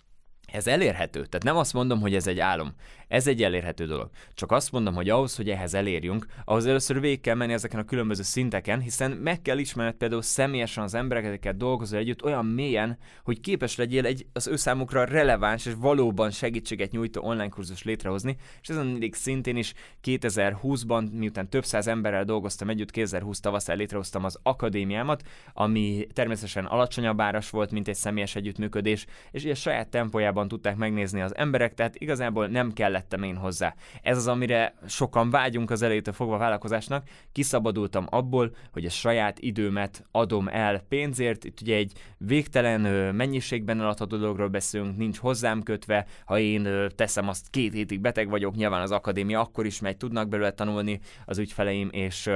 Ez 0.52 0.66
elérhető, 0.66 1.18
tehát 1.26 1.42
nem 1.42 1.56
azt 1.56 1.72
mondom, 1.72 2.00
hogy 2.00 2.14
ez 2.14 2.26
egy 2.26 2.38
álom. 2.38 2.74
Ez 3.14 3.26
egy 3.26 3.42
elérhető 3.42 3.86
dolog. 3.86 4.10
Csak 4.34 4.52
azt 4.52 4.72
mondom, 4.72 4.94
hogy 4.94 5.08
ahhoz, 5.08 5.36
hogy 5.36 5.50
ehhez 5.50 5.74
elérjünk, 5.74 6.26
ahhoz 6.44 6.66
először 6.66 7.00
végig 7.00 7.20
kell 7.20 7.34
menni 7.34 7.52
ezeken 7.52 7.80
a 7.80 7.84
különböző 7.84 8.22
szinteken, 8.22 8.80
hiszen 8.80 9.10
meg 9.10 9.42
kell 9.42 9.58
ismerned 9.58 9.94
például 9.94 10.22
személyesen 10.22 10.84
az 10.84 10.94
embereket 10.94 11.56
dolgozol 11.56 11.98
együtt 11.98 12.24
olyan 12.24 12.46
mélyen, 12.46 12.98
hogy 13.24 13.40
képes 13.40 13.76
legyél 13.76 14.06
egy 14.06 14.26
az 14.32 14.46
ő 14.46 14.56
számukra 14.56 15.04
releváns 15.04 15.66
és 15.66 15.72
valóban 15.78 16.30
segítséget 16.30 16.90
nyújtó 16.90 17.22
online 17.22 17.48
kurzus 17.48 17.82
létrehozni, 17.82 18.36
és 18.62 18.68
ezen 18.68 18.86
mindig 18.86 19.14
szintén 19.14 19.56
is 19.56 19.74
2020-ban, 20.04 21.10
miután 21.12 21.48
több 21.48 21.64
száz 21.64 21.86
emberrel 21.86 22.24
dolgoztam 22.24 22.68
együtt, 22.68 22.90
2020 22.90 23.40
tavaszán 23.40 23.76
létrehoztam 23.76 24.24
az 24.24 24.38
akadémiámat, 24.42 25.22
ami 25.52 26.06
természetesen 26.12 26.64
alacsonyabb 26.64 27.20
áras 27.20 27.50
volt, 27.50 27.70
mint 27.70 27.88
egy 27.88 27.94
személyes 27.94 28.36
együttműködés, 28.36 29.06
és 29.30 29.44
ugye 29.44 29.54
saját 29.54 29.88
tempójában 29.88 30.48
tudták 30.48 30.76
megnézni 30.76 31.20
az 31.20 31.36
emberek, 31.36 31.74
tehát 31.74 31.96
igazából 31.96 32.46
nem 32.46 32.72
kellett 32.72 33.02
tettem 33.04 33.22
én 33.22 33.36
hozzá. 33.36 33.74
Ez 34.02 34.16
az, 34.16 34.26
amire 34.26 34.74
sokan 34.86 35.30
vágyunk 35.30 35.70
az 35.70 35.82
elejétől 35.82 36.14
fogva 36.14 36.34
a 36.34 36.38
vállalkozásnak. 36.38 37.08
Kiszabadultam 37.32 38.06
abból, 38.10 38.54
hogy 38.72 38.84
a 38.84 38.90
saját 38.90 39.38
időmet 39.38 40.04
adom 40.10 40.48
el 40.48 40.80
pénzért. 40.88 41.44
Itt 41.44 41.60
ugye 41.60 41.76
egy 41.76 41.92
végtelen 42.18 43.14
mennyiségben 43.14 43.80
eladható 43.80 44.16
dologról 44.16 44.48
beszélünk, 44.48 44.96
nincs 44.96 45.18
hozzám 45.18 45.62
kötve. 45.62 46.06
Ha 46.24 46.38
én 46.38 46.88
teszem 46.94 47.28
azt 47.28 47.50
két 47.50 47.72
hétig 47.72 48.00
beteg 48.00 48.28
vagyok, 48.28 48.54
nyilván 48.54 48.80
az 48.80 48.90
akadémia 48.90 49.40
akkor 49.40 49.66
is 49.66 49.80
megy, 49.80 49.96
tudnak 49.96 50.28
belőle 50.28 50.50
tanulni 50.50 51.00
az 51.24 51.38
ügyfeleim, 51.38 51.88
és 51.92 52.30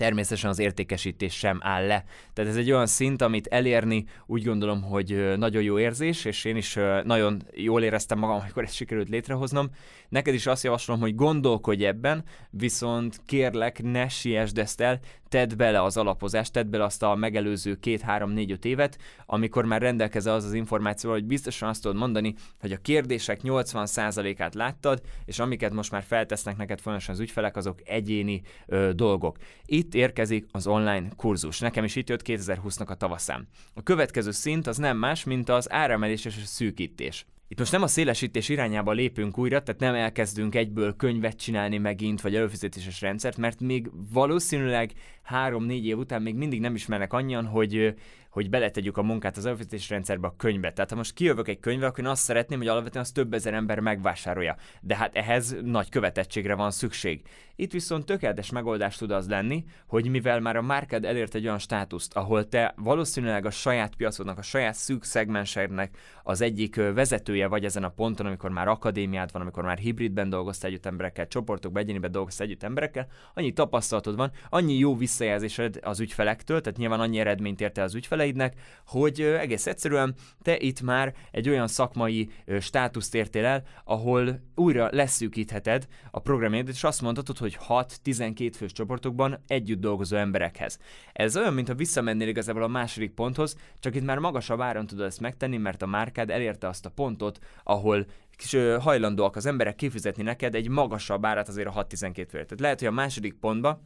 természetesen 0.00 0.50
az 0.50 0.58
értékesítés 0.58 1.34
sem 1.34 1.58
áll 1.62 1.86
le. 1.86 2.04
Tehát 2.32 2.50
ez 2.50 2.56
egy 2.56 2.70
olyan 2.70 2.86
szint, 2.86 3.22
amit 3.22 3.46
elérni 3.46 4.04
úgy 4.26 4.44
gondolom, 4.44 4.82
hogy 4.82 5.32
nagyon 5.36 5.62
jó 5.62 5.78
érzés, 5.78 6.24
és 6.24 6.44
én 6.44 6.56
is 6.56 6.78
nagyon 7.04 7.42
jól 7.54 7.82
éreztem 7.82 8.18
magam, 8.18 8.40
amikor 8.40 8.62
ezt 8.62 8.74
sikerült 8.74 9.08
létrehoznom. 9.08 9.70
Neked 10.08 10.34
is 10.34 10.46
azt 10.46 10.64
javaslom, 10.64 11.00
hogy 11.00 11.14
gondolkodj 11.14 11.84
ebben, 11.84 12.24
viszont 12.50 13.20
kérlek, 13.26 13.82
ne 13.82 14.08
siessd 14.08 14.58
ezt 14.58 14.80
el, 14.80 15.00
tedd 15.30 15.56
bele 15.56 15.82
az 15.82 15.96
alapozást, 15.96 16.52
tedd 16.52 16.70
bele 16.70 16.84
azt 16.84 17.02
a 17.02 17.14
megelőző 17.14 17.74
két, 17.74 18.00
három, 18.00 18.30
négy, 18.30 18.50
öt 18.50 18.64
évet, 18.64 18.98
amikor 19.26 19.64
már 19.64 19.80
rendelkezel 19.80 20.34
az 20.34 20.44
az 20.44 20.52
információval, 20.52 21.18
hogy 21.18 21.28
biztosan 21.28 21.68
azt 21.68 21.82
tudod 21.82 21.96
mondani, 21.96 22.34
hogy 22.60 22.72
a 22.72 22.76
kérdések 22.76 23.40
80%-át 23.42 24.54
láttad, 24.54 25.00
és 25.24 25.38
amiket 25.38 25.72
most 25.72 25.90
már 25.90 26.02
feltesznek 26.02 26.56
neked 26.56 26.80
folyamatosan 26.80 27.14
az 27.14 27.20
ügyfelek, 27.20 27.56
azok 27.56 27.78
egyéni 27.84 28.42
ö, 28.66 28.90
dolgok. 28.94 29.36
Itt 29.66 29.89
érkezik 29.94 30.46
az 30.50 30.66
online 30.66 31.08
kurzus. 31.16 31.58
Nekem 31.58 31.84
is 31.84 31.96
itt 31.96 32.08
jött 32.08 32.22
2020-nak 32.24 32.86
a 32.86 32.94
tavaszán. 32.94 33.48
A 33.74 33.82
következő 33.82 34.30
szint 34.30 34.66
az 34.66 34.76
nem 34.76 34.96
más, 34.96 35.24
mint 35.24 35.48
az 35.48 35.72
áremelés 35.72 36.24
és 36.24 36.36
a 36.36 36.46
szűkítés. 36.46 37.26
Itt 37.48 37.58
most 37.58 37.72
nem 37.72 37.82
a 37.82 37.86
szélesítés 37.86 38.48
irányába 38.48 38.92
lépünk 38.92 39.38
újra, 39.38 39.62
tehát 39.62 39.80
nem 39.80 39.94
elkezdünk 39.94 40.54
egyből 40.54 40.96
könyvet 40.96 41.36
csinálni 41.36 41.78
megint, 41.78 42.20
vagy 42.20 42.34
előfizetéses 42.34 43.00
rendszert, 43.00 43.36
mert 43.36 43.60
még 43.60 43.90
valószínűleg 44.12 44.92
három-négy 45.22 45.86
év 45.86 45.98
után 45.98 46.22
még 46.22 46.34
mindig 46.34 46.60
nem 46.60 46.74
ismernek 46.74 47.12
annyian, 47.12 47.46
hogy 47.46 47.94
hogy 48.30 48.50
beletegyük 48.50 48.96
a 48.96 49.02
munkát 49.02 49.36
az 49.36 49.46
előfizetési 49.46 49.92
rendszerbe 49.92 50.26
a 50.26 50.34
könyvbe. 50.36 50.72
Tehát 50.72 50.90
ha 50.90 50.96
most 50.96 51.14
kijövök 51.14 51.48
egy 51.48 51.60
könyvbe, 51.60 51.86
akkor 51.86 52.04
én 52.04 52.10
azt 52.10 52.22
szeretném, 52.22 52.58
hogy 52.58 52.68
alapvetően 52.68 53.04
az 53.04 53.10
több 53.10 53.34
ezer 53.34 53.54
ember 53.54 53.80
megvásárolja. 53.80 54.56
De 54.80 54.96
hát 54.96 55.16
ehhez 55.16 55.56
nagy 55.62 55.88
követettségre 55.88 56.54
van 56.54 56.70
szükség. 56.70 57.22
Itt 57.56 57.72
viszont 57.72 58.06
tökéletes 58.06 58.50
megoldás 58.50 58.96
tud 58.96 59.10
az 59.10 59.28
lenni, 59.28 59.64
hogy 59.86 60.08
mivel 60.08 60.40
már 60.40 60.56
a 60.56 60.62
márkád 60.62 61.04
elért 61.04 61.34
egy 61.34 61.44
olyan 61.44 61.58
státuszt, 61.58 62.16
ahol 62.16 62.48
te 62.48 62.74
valószínűleg 62.76 63.46
a 63.46 63.50
saját 63.50 63.94
piacodnak, 63.94 64.38
a 64.38 64.42
saját 64.42 64.74
szűk 64.74 65.04
szegmensednek 65.04 65.96
az 66.22 66.40
egyik 66.40 66.76
vezetője 66.76 67.46
vagy 67.46 67.64
ezen 67.64 67.84
a 67.84 67.88
ponton, 67.88 68.26
amikor 68.26 68.50
már 68.50 68.68
akadémiád 68.68 69.32
van, 69.32 69.42
amikor 69.42 69.62
már 69.64 69.78
hibridben 69.78 70.28
dolgoztál 70.30 70.70
együtt 70.70 70.86
emberekkel, 70.86 71.26
csoportokban, 71.26 71.82
egyéniben 71.82 72.10
dolgoztál 72.10 72.46
együtt 72.46 72.62
emberekkel, 72.62 73.06
annyi 73.34 73.52
tapasztalatod 73.52 74.16
van, 74.16 74.30
annyi 74.48 74.78
jó 74.78 74.96
visszajelzésed 75.20 75.78
az 75.82 76.00
ügyfelektől, 76.00 76.60
tehát 76.60 76.78
nyilván 76.78 77.00
annyi 77.00 77.18
eredményt 77.18 77.60
érte 77.60 77.82
az 77.82 77.94
ügyfele, 77.94 78.20
ügyfeleidnek, 78.20 78.60
hogy 78.86 79.20
egész 79.20 79.66
egyszerűen 79.66 80.14
te 80.42 80.58
itt 80.58 80.80
már 80.80 81.14
egy 81.30 81.48
olyan 81.48 81.66
szakmai 81.66 82.30
státuszt 82.60 83.14
értél 83.14 83.44
el, 83.44 83.62
ahol 83.84 84.40
újra 84.54 84.88
leszűkítheted 84.92 85.86
a 86.10 86.20
programjaidat, 86.20 86.74
és 86.74 86.84
azt 86.84 87.02
mondhatod, 87.02 87.38
hogy 87.38 87.58
6-12 87.68 88.52
fős 88.56 88.72
csoportokban 88.72 89.42
együtt 89.46 89.80
dolgozó 89.80 90.16
emberekhez. 90.16 90.78
Ez 91.12 91.36
olyan, 91.36 91.54
mintha 91.54 91.74
visszamennél 91.74 92.28
igazából 92.28 92.62
a 92.62 92.68
második 92.68 93.10
ponthoz, 93.10 93.56
csak 93.80 93.94
itt 93.94 94.04
már 94.04 94.18
magasabb 94.18 94.60
áron 94.60 94.86
tudod 94.86 95.06
ezt 95.06 95.20
megtenni, 95.20 95.56
mert 95.56 95.82
a 95.82 95.86
márkád 95.86 96.30
elérte 96.30 96.68
azt 96.68 96.86
a 96.86 96.90
pontot, 96.90 97.38
ahol 97.64 98.06
és 98.42 98.58
hajlandóak 98.80 99.36
az 99.36 99.46
emberek 99.46 99.74
kifizetni 99.74 100.22
neked 100.22 100.54
egy 100.54 100.68
magasabb 100.68 101.24
árat 101.24 101.48
azért 101.48 101.68
a 101.68 101.86
6-12 101.86 102.12
főért. 102.14 102.30
Tehát 102.30 102.60
lehet, 102.60 102.78
hogy 102.78 102.88
a 102.88 102.92
második 102.92 103.34
pontba 103.34 103.82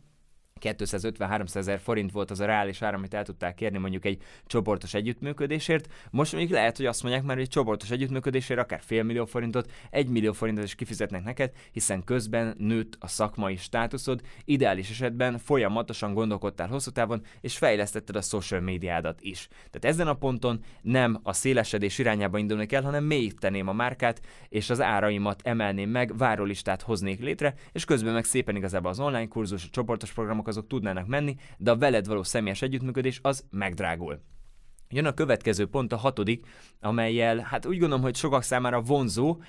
250-300 0.64 1.56
ezer 1.56 1.78
forint 1.78 2.12
volt 2.12 2.30
az 2.30 2.40
a 2.40 2.44
reális 2.44 2.83
ár, 2.83 2.94
amit 2.94 3.14
el 3.14 3.25
tudták 3.25 3.54
kérni 3.54 3.78
mondjuk 3.78 4.04
egy 4.04 4.23
csoportos 4.47 4.94
együttműködésért. 4.94 5.88
Most 6.11 6.35
még 6.35 6.50
lehet, 6.50 6.76
hogy 6.76 6.87
azt 6.87 7.02
mondják 7.02 7.25
már, 7.25 7.35
hogy 7.35 7.44
egy 7.44 7.50
csoportos 7.50 7.90
együttműködésért 7.90 8.61
akár 8.61 8.80
fél 8.83 9.02
millió 9.02 9.25
forintot, 9.25 9.71
egy 9.90 10.09
millió 10.09 10.33
forintot 10.33 10.64
is 10.64 10.75
kifizetnek 10.75 11.25
neked, 11.25 11.52
hiszen 11.73 12.04
közben 12.04 12.54
nőtt 12.59 12.97
a 13.00 13.06
szakmai 13.06 13.56
státuszod, 13.56 14.21
ideális 14.44 14.90
esetben 14.90 15.38
folyamatosan 15.38 16.14
gondolkodtál 16.14 16.68
hosszú 16.68 16.90
távon, 16.90 17.23
és 17.40 17.56
fejlesztetted 17.56 18.16
a 18.16 18.21
social 18.21 18.61
médiádat 18.61 19.21
is. 19.21 19.49
Tehát 19.71 19.97
ezen 19.97 20.09
a 20.09 20.14
ponton 20.14 20.61
nem 20.83 21.21
a 21.23 21.33
szélesedés 21.33 21.99
irányába 21.99 22.38
indulni 22.38 22.66
kell, 22.66 22.83
hanem 22.83 23.04
mélyíteném 23.04 23.68
a 23.68 23.73
márkát, 23.73 24.21
és 24.49 24.71
az 24.71 24.80
áraimat 24.80 25.40
emelném 25.44 25.90
meg, 25.90 26.16
várólistát 26.16 26.83
hoznék 26.83 27.21
létre, 27.21 27.54
és 27.73 27.85
közben 27.85 28.12
meg 28.12 28.25
szépen 28.25 28.56
igazából 28.56 28.90
az 28.90 29.00
online 29.00 29.28
kurzus, 29.28 29.64
a 29.64 29.68
csoportos 29.71 30.12
programok 30.12 30.49
azok 30.56 30.66
tudnának 30.66 31.06
menni, 31.06 31.37
de 31.58 31.70
a 31.70 31.76
veled 31.76 32.06
való 32.06 32.23
személyes 32.23 32.62
együttműködés 32.62 33.18
az 33.23 33.44
megdrágul. 33.50 34.20
Jön 34.90 35.04
a 35.04 35.14
következő 35.14 35.66
pont, 35.66 35.92
a 35.92 35.96
hatodik, 35.96 36.46
amelyel, 36.80 37.38
hát 37.38 37.66
úgy 37.66 37.78
gondolom, 37.78 38.04
hogy 38.04 38.16
sokak 38.16 38.42
számára 38.42 38.80
vonzó 38.80 39.42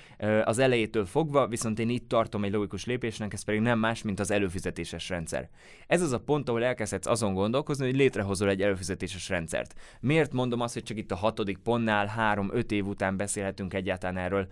az 0.44 0.58
elejétől 0.58 1.04
fogva, 1.04 1.46
viszont 1.46 1.78
én 1.78 1.88
itt 1.88 2.08
tartom 2.08 2.44
egy 2.44 2.52
logikus 2.52 2.84
lépésnek, 2.84 3.32
ez 3.32 3.44
pedig 3.44 3.60
nem 3.60 3.78
más, 3.78 4.02
mint 4.02 4.20
az 4.20 4.30
előfizetéses 4.30 5.08
rendszer. 5.08 5.48
Ez 5.86 6.02
az 6.02 6.12
a 6.12 6.20
pont, 6.20 6.48
ahol 6.48 6.64
elkezdhetsz 6.64 7.06
azon 7.06 7.34
gondolkozni, 7.34 7.86
hogy 7.86 7.96
létrehozol 7.96 8.48
egy 8.48 8.62
előfizetéses 8.62 9.28
rendszert. 9.28 9.74
Miért 10.00 10.32
mondom 10.32 10.60
azt, 10.60 10.74
hogy 10.74 10.82
csak 10.82 10.96
itt 10.96 11.10
a 11.10 11.16
hatodik 11.16 11.58
pontnál, 11.58 12.06
három-öt 12.06 12.72
év 12.72 12.86
után 12.86 13.16
beszélhetünk 13.16 13.74
egyáltalán 13.74 14.16
erről? 14.16 14.48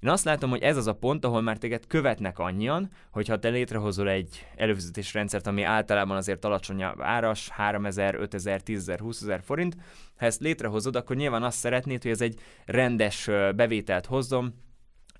Én 0.00 0.10
azt 0.10 0.24
látom, 0.24 0.50
hogy 0.50 0.62
ez 0.62 0.76
az 0.76 0.86
a 0.86 0.94
pont, 0.94 1.24
ahol 1.24 1.40
már 1.40 1.58
téged 1.58 1.86
követnek 1.86 2.38
annyian, 2.38 2.90
hogyha 3.10 3.38
te 3.38 3.48
létrehozol 3.48 4.08
egy 4.08 4.46
előfizetés 4.56 5.14
rendszert, 5.14 5.46
ami 5.46 5.62
általában 5.62 6.16
azért 6.16 6.44
alacsonyabb 6.44 7.00
áras, 7.00 7.48
3000, 7.48 8.14
5000, 8.14 8.62
10000, 8.62 9.00
20000 9.00 9.40
forint, 9.42 9.76
ha 10.16 10.26
ezt 10.26 10.40
létrehozod, 10.40 10.96
akkor 10.96 11.16
nyilván 11.16 11.42
azt 11.42 11.58
szeretnéd, 11.58 12.02
hogy 12.02 12.10
ez 12.10 12.20
egy 12.20 12.40
rendes 12.64 13.30
bevételt 13.56 14.06
hozzon, 14.06 14.54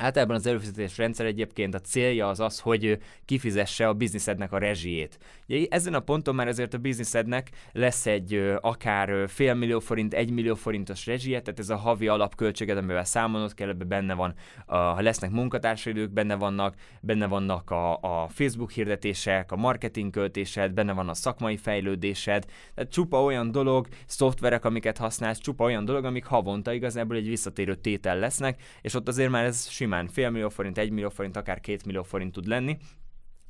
Általában 0.01 0.37
az 0.37 0.47
előfizetés 0.47 0.99
rendszer 0.99 1.27
egyébként 1.27 1.75
a 1.75 1.81
célja 1.81 2.29
az 2.29 2.41
az, 2.41 2.61
hogy 2.61 2.99
kifizesse 3.25 3.89
a 3.89 3.95
bizniszednek 3.95 4.53
a 4.53 4.59
rezsijét. 4.59 5.19
Ugye 5.49 5.67
ezen 5.71 5.95
a 5.95 6.01
ponton 6.01 6.35
már 6.35 6.49
ezért 6.49 6.75
a 6.75 6.79
bizniszednek 6.79 7.51
lesz 7.73 8.07
egy 8.07 8.55
akár 8.61 9.29
fél 9.29 9.55
millió 9.55 9.79
forint, 9.79 10.15
egy 10.15 10.31
millió 10.31 10.55
forintos 10.55 11.07
rezsije, 11.07 11.41
tehát 11.41 11.59
ez 11.59 11.69
a 11.69 11.77
havi 11.77 12.09
alapköltséged, 12.09 12.77
amivel 12.77 13.05
számolnod 13.05 13.55
kell, 13.55 13.69
ebben 13.69 13.89
benne 13.89 14.15
van, 14.15 14.35
ha 14.67 15.01
lesznek 15.01 15.31
munkatársaidők, 15.31 16.11
benne 16.11 16.35
vannak, 16.35 16.75
benne 17.01 17.27
vannak 17.27 17.71
a, 17.71 17.93
a 18.01 18.29
Facebook 18.29 18.71
hirdetések, 18.71 19.53
a 19.53 19.57
marketing 19.57 20.11
költésed, 20.11 20.73
benne 20.73 20.93
van 20.93 21.09
a 21.09 21.15
szakmai 21.15 21.57
fejlődésed, 21.57 22.45
tehát 22.75 22.93
csupa 22.93 23.23
olyan 23.23 23.51
dolog, 23.51 23.89
szoftverek, 24.07 24.65
amiket 24.65 24.99
használsz, 24.99 25.39
csupa 25.39 25.65
olyan 25.65 25.85
dolog, 25.85 26.05
amik 26.05 26.25
havonta 26.25 26.73
igazából 26.73 27.17
egy 27.17 27.29
visszatérő 27.29 27.75
tétel 27.75 28.19
lesznek, 28.19 28.63
és 28.83 28.95
ott 28.95 29.09
azért 29.09 29.31
már 29.31 29.45
ez 29.45 29.69
simán 29.69 29.89
simán 29.91 30.09
fél 30.09 30.31
millió 30.31 30.49
forint, 30.49 30.79
egy 30.79 30.91
millió 30.91 31.09
forint, 31.09 31.37
akár 31.37 31.61
két 31.61 31.85
millió 31.85 32.03
forint 32.03 32.33
tud 32.33 32.47
lenni, 32.47 32.79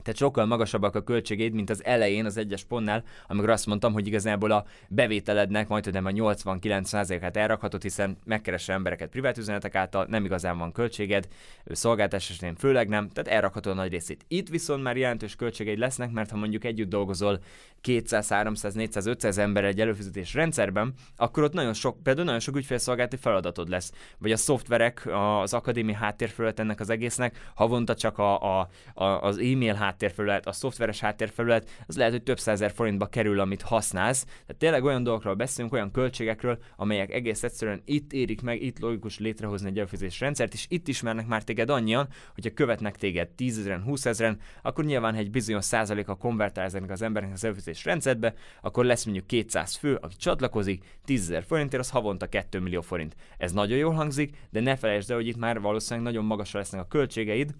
tehát 0.02 0.16
sokkal 0.16 0.46
magasabbak 0.46 0.94
a 0.94 1.02
költségeid, 1.02 1.52
mint 1.52 1.70
az 1.70 1.84
elején 1.84 2.24
az 2.24 2.36
egyes 2.36 2.64
pontnál, 2.64 3.04
amikor 3.26 3.50
azt 3.50 3.66
mondtam, 3.66 3.92
hogy 3.92 4.06
igazából 4.06 4.50
a 4.50 4.64
bevételednek 4.88 5.68
majd 5.68 5.92
nem 5.92 6.04
a 6.04 6.10
89%-át 6.10 7.36
elrakhatod, 7.36 7.82
hiszen 7.82 8.18
megkeresel 8.24 8.74
embereket 8.74 9.08
privát 9.08 9.38
üzenetek 9.38 9.74
által, 9.74 10.06
nem 10.08 10.24
igazán 10.24 10.58
van 10.58 10.72
költséged, 10.72 11.28
szolgáltás 11.64 12.30
esetén 12.30 12.54
főleg 12.54 12.88
nem, 12.88 13.08
tehát 13.08 13.30
elrakhatod 13.30 13.72
a 13.72 13.74
nagy 13.74 13.90
részét. 13.90 14.24
Itt 14.28 14.48
viszont 14.48 14.82
már 14.82 14.96
jelentős 14.96 15.36
költségeid 15.36 15.78
lesznek, 15.78 16.10
mert 16.10 16.30
ha 16.30 16.36
mondjuk 16.36 16.64
együtt 16.64 16.88
dolgozol 16.88 17.40
200, 17.80 18.28
300, 18.28 18.74
400, 18.74 19.06
500 19.06 19.38
ember 19.38 19.64
egy 19.64 19.80
előfizetés 19.80 20.34
rendszerben, 20.34 20.94
akkor 21.16 21.42
ott 21.42 21.52
nagyon 21.52 21.72
sok, 21.72 22.02
például 22.02 22.24
nagyon 22.24 22.40
sok 22.40 22.56
ügyfélszolgálati 22.56 23.16
feladatod 23.16 23.68
lesz. 23.68 23.92
Vagy 24.18 24.32
a 24.32 24.36
szoftverek, 24.36 25.08
az 25.42 25.54
akadémi 25.54 25.92
háttérfelület 25.92 26.58
ennek 26.58 26.80
az 26.80 26.90
egésznek, 26.90 27.50
havonta 27.54 27.94
csak 27.94 28.18
a, 28.18 28.58
a, 28.60 28.68
a, 28.94 29.04
az 29.04 29.38
e-mail 29.38 29.74
háttérfelület, 29.90 30.46
a 30.46 30.52
szoftveres 30.52 31.00
háttérfelület, 31.00 31.70
az 31.86 31.96
lehet, 31.96 32.12
hogy 32.12 32.22
több 32.22 32.38
százer 32.38 32.72
forintba 32.72 33.06
kerül, 33.06 33.40
amit 33.40 33.62
használsz. 33.62 34.24
Tehát 34.24 34.56
tényleg 34.58 34.84
olyan 34.84 35.02
dolgokról 35.02 35.34
beszélünk, 35.34 35.72
olyan 35.72 35.90
költségekről, 35.90 36.58
amelyek 36.76 37.12
egész 37.12 37.42
egyszerűen 37.42 37.82
itt 37.84 38.12
érik 38.12 38.42
meg, 38.42 38.62
itt 38.62 38.78
logikus 38.78 39.18
létrehozni 39.18 39.68
egy 39.68 39.76
előfizetés 39.76 40.20
rendszert, 40.20 40.52
és 40.52 40.66
itt 40.68 40.88
ismernek 40.88 41.26
már 41.26 41.44
téged 41.44 41.70
annyian, 41.70 42.08
hogyha 42.34 42.54
követnek 42.54 42.96
téged 42.96 43.28
10 43.28 43.58
ezeren, 43.58 43.82
20 43.82 44.06
ezeren, 44.06 44.38
akkor 44.62 44.84
nyilván 44.84 45.14
egy 45.14 45.30
bizonyos 45.30 45.64
százaléka 45.64 46.14
konvertál 46.14 46.64
ezeknek 46.64 46.90
az 46.90 47.02
embereknek 47.02 47.36
az 47.36 47.44
előfizetés 47.44 47.70
fizetés 47.70 47.84
rendszerbe, 47.84 48.34
akkor 48.60 48.84
lesz 48.84 49.04
mondjuk 49.04 49.26
200 49.26 49.74
fő, 49.74 49.94
aki 49.94 50.16
csatlakozik, 50.16 50.98
10 51.04 51.20
ezer 51.20 51.44
forintért, 51.44 51.82
az 51.82 51.90
havonta 51.90 52.26
2 52.26 52.60
millió 52.60 52.80
forint. 52.80 53.16
Ez 53.38 53.52
nagyon 53.52 53.78
jól 53.78 53.92
hangzik, 53.92 54.36
de 54.50 54.60
ne 54.60 54.76
felejtsd 54.76 55.10
el, 55.10 55.16
hogy 55.16 55.26
itt 55.26 55.36
már 55.36 55.60
valószínűleg 55.60 56.04
nagyon 56.04 56.24
magasra 56.24 56.58
lesznek 56.58 56.80
a 56.80 56.86
költségeid, 56.86 57.54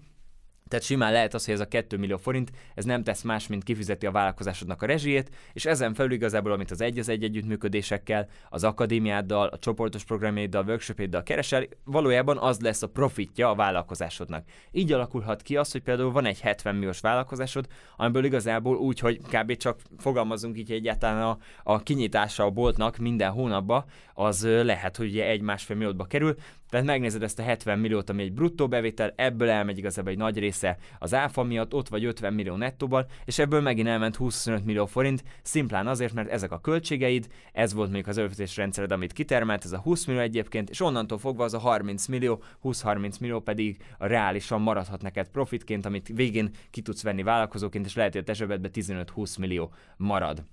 tehát 0.71 0.85
simán 0.85 1.11
lehet 1.11 1.33
az, 1.33 1.45
hogy 1.45 1.53
ez 1.53 1.59
a 1.59 1.67
2 1.67 1.97
millió 1.97 2.17
forint, 2.17 2.51
ez 2.75 2.85
nem 2.85 3.03
tesz 3.03 3.21
más, 3.21 3.47
mint 3.47 3.63
kifizeti 3.63 4.05
a 4.05 4.11
vállalkozásodnak 4.11 4.81
a 4.81 4.85
rezsijét, 4.85 5.29
és 5.53 5.65
ezen 5.65 5.93
felül 5.93 6.11
igazából, 6.11 6.51
amit 6.51 6.71
az 6.71 6.81
egy 6.81 6.99
az 6.99 7.09
egy 7.09 7.23
együttműködésekkel, 7.23 8.27
az 8.49 8.63
akadémiáddal, 8.63 9.47
a 9.47 9.57
csoportos 9.57 10.03
programjaiddal, 10.03 10.63
workshopjaiddal 10.67 11.23
keresel, 11.23 11.63
valójában 11.83 12.37
az 12.37 12.59
lesz 12.59 12.81
a 12.81 12.87
profitja 12.87 13.49
a 13.49 13.55
vállalkozásodnak. 13.55 14.45
Így 14.71 14.91
alakulhat 14.91 15.41
ki 15.41 15.57
az, 15.57 15.71
hogy 15.71 15.81
például 15.81 16.11
van 16.11 16.25
egy 16.25 16.39
70 16.39 16.75
milliós 16.75 16.99
vállalkozásod, 16.99 17.67
amiből 17.95 18.23
igazából 18.23 18.75
úgy, 18.75 18.99
hogy 18.99 19.21
kb. 19.21 19.55
csak 19.55 19.79
fogalmazunk 19.97 20.57
így 20.57 20.71
egyáltalán 20.71 21.21
a, 21.21 21.37
a 21.63 21.83
kinyitása 21.83 22.43
a 22.43 22.49
boltnak 22.49 22.97
minden 22.97 23.31
hónapban, 23.31 23.85
az 24.13 24.45
lehet, 24.45 24.97
hogy 24.97 25.07
ugye 25.07 25.25
egy-másfél 25.25 25.75
millióba 25.75 26.05
kerül, 26.05 26.35
tehát 26.71 26.85
megnézed 26.85 27.23
ezt 27.23 27.39
a 27.39 27.43
70 27.43 27.79
milliót, 27.79 28.09
ami 28.09 28.23
egy 28.23 28.33
bruttó 28.33 28.67
bevétel, 28.67 29.13
ebből 29.15 29.49
elmegy 29.49 29.77
igazából 29.77 30.11
egy 30.11 30.17
nagy 30.17 30.39
része 30.39 30.77
az 30.99 31.13
áfa 31.13 31.43
miatt, 31.43 31.73
ott 31.73 31.87
vagy 31.87 32.05
50 32.05 32.33
millió 32.33 32.55
nettóban, 32.55 33.05
és 33.25 33.39
ebből 33.39 33.61
megint 33.61 33.87
elment 33.87 34.15
25 34.15 34.65
millió 34.65 34.85
forint, 34.85 35.23
szimplán 35.41 35.87
azért, 35.87 36.13
mert 36.13 36.29
ezek 36.29 36.51
a 36.51 36.59
költségeid, 36.59 37.27
ez 37.53 37.73
volt 37.73 37.91
még 37.91 38.07
az 38.07 38.17
előfizetés 38.17 38.57
rendszered, 38.57 38.91
amit 38.91 39.13
kitermelt, 39.13 39.65
ez 39.65 39.71
a 39.71 39.79
20 39.79 40.05
millió 40.05 40.21
egyébként, 40.21 40.69
és 40.69 40.81
onnantól 40.81 41.17
fogva 41.17 41.43
az 41.43 41.53
a 41.53 41.59
30 41.59 42.07
millió, 42.07 42.43
20-30 42.63 43.19
millió 43.19 43.39
pedig 43.39 43.77
reálisan 43.97 44.61
maradhat 44.61 45.01
neked 45.01 45.27
profitként, 45.27 45.85
amit 45.85 46.11
végén 46.13 46.49
ki 46.69 46.81
tudsz 46.81 47.03
venni 47.03 47.23
vállalkozóként, 47.23 47.85
és 47.85 47.95
lehet, 47.95 48.13
hogy 48.13 48.23
a 48.27 48.59
te 48.59 48.69
15-20 48.73 49.39
millió 49.39 49.71
marad. 49.97 50.43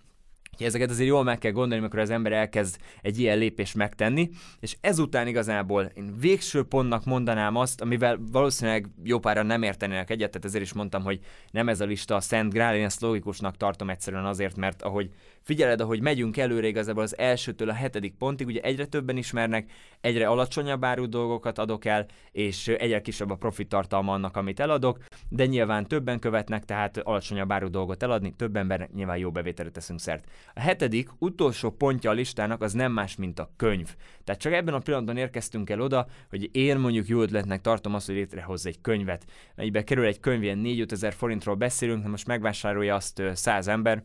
Ezeket 0.64 0.90
azért 0.90 1.08
jól 1.08 1.22
meg 1.22 1.38
kell 1.38 1.52
gondolni, 1.52 1.82
amikor 1.82 1.98
az 1.98 2.10
ember 2.10 2.32
elkezd 2.32 2.76
egy 3.02 3.18
ilyen 3.18 3.38
lépést 3.38 3.74
megtenni, 3.74 4.30
és 4.60 4.76
ezután 4.80 5.26
igazából 5.26 5.90
én 5.94 6.14
végső 6.20 6.62
pontnak 6.62 7.04
mondanám 7.04 7.56
azt, 7.56 7.80
amivel 7.80 8.18
valószínűleg 8.32 8.88
jó 9.02 9.18
páran 9.18 9.46
nem 9.46 9.62
értenének 9.62 10.10
egyet, 10.10 10.30
tehát 10.30 10.46
ezért 10.46 10.64
is 10.64 10.72
mondtam, 10.72 11.02
hogy 11.02 11.20
nem 11.50 11.68
ez 11.68 11.80
a 11.80 11.84
lista 11.84 12.14
a 12.14 12.20
Szent 12.20 12.52
Grál, 12.52 12.76
én 12.76 12.84
ezt 12.84 13.00
logikusnak 13.00 13.56
tartom 13.56 13.90
egyszerűen 13.90 14.24
azért, 14.24 14.56
mert 14.56 14.82
ahogy 14.82 15.10
figyeled, 15.48 15.80
ahogy 15.80 16.00
megyünk 16.00 16.36
előre 16.36 16.66
igazából 16.66 17.02
az 17.02 17.18
elsőtől 17.18 17.68
a 17.68 17.72
hetedik 17.72 18.14
pontig, 18.14 18.46
ugye 18.46 18.60
egyre 18.60 18.86
többen 18.86 19.16
ismernek, 19.16 19.70
egyre 20.00 20.26
alacsonyabb 20.26 20.84
áru 20.84 21.08
dolgokat 21.08 21.58
adok 21.58 21.84
el, 21.84 22.06
és 22.32 22.68
egyre 22.68 23.00
kisebb 23.00 23.30
a 23.30 23.34
profit 23.34 23.68
tartalma 23.68 24.12
annak, 24.12 24.36
amit 24.36 24.60
eladok, 24.60 24.98
de 25.28 25.46
nyilván 25.46 25.86
többen 25.86 26.18
követnek, 26.18 26.64
tehát 26.64 26.96
alacsonyabb 26.96 27.52
áru 27.52 27.68
dolgot 27.70 28.02
eladni, 28.02 28.34
több 28.36 28.56
ember 28.56 28.88
nyilván 28.94 29.16
jó 29.16 29.30
bevételre 29.30 29.70
teszünk 29.70 30.00
szert. 30.00 30.30
A 30.54 30.60
hetedik, 30.60 31.08
utolsó 31.18 31.70
pontja 31.70 32.10
a 32.10 32.12
listának 32.12 32.62
az 32.62 32.72
nem 32.72 32.92
más, 32.92 33.16
mint 33.16 33.38
a 33.38 33.50
könyv. 33.56 33.94
Tehát 34.24 34.40
csak 34.40 34.52
ebben 34.52 34.74
a 34.74 34.78
pillanatban 34.78 35.16
érkeztünk 35.16 35.70
el 35.70 35.80
oda, 35.80 36.06
hogy 36.30 36.56
én 36.56 36.78
mondjuk 36.78 37.06
jó 37.08 37.22
ötletnek 37.22 37.60
tartom 37.60 37.94
azt, 37.94 38.06
hogy 38.06 38.14
létrehozz 38.14 38.66
egy 38.66 38.80
könyvet. 38.80 39.24
Melybe 39.54 39.84
kerül 39.84 40.04
egy 40.04 40.20
könyv, 40.20 40.42
ilyen 40.42 40.58
4 40.58 40.92
ezer 40.92 41.12
forintról 41.12 41.54
beszélünk, 41.54 42.06
most 42.06 42.26
megvásárolja 42.26 42.94
azt 42.94 43.22
100 43.32 43.68
ember, 43.68 44.02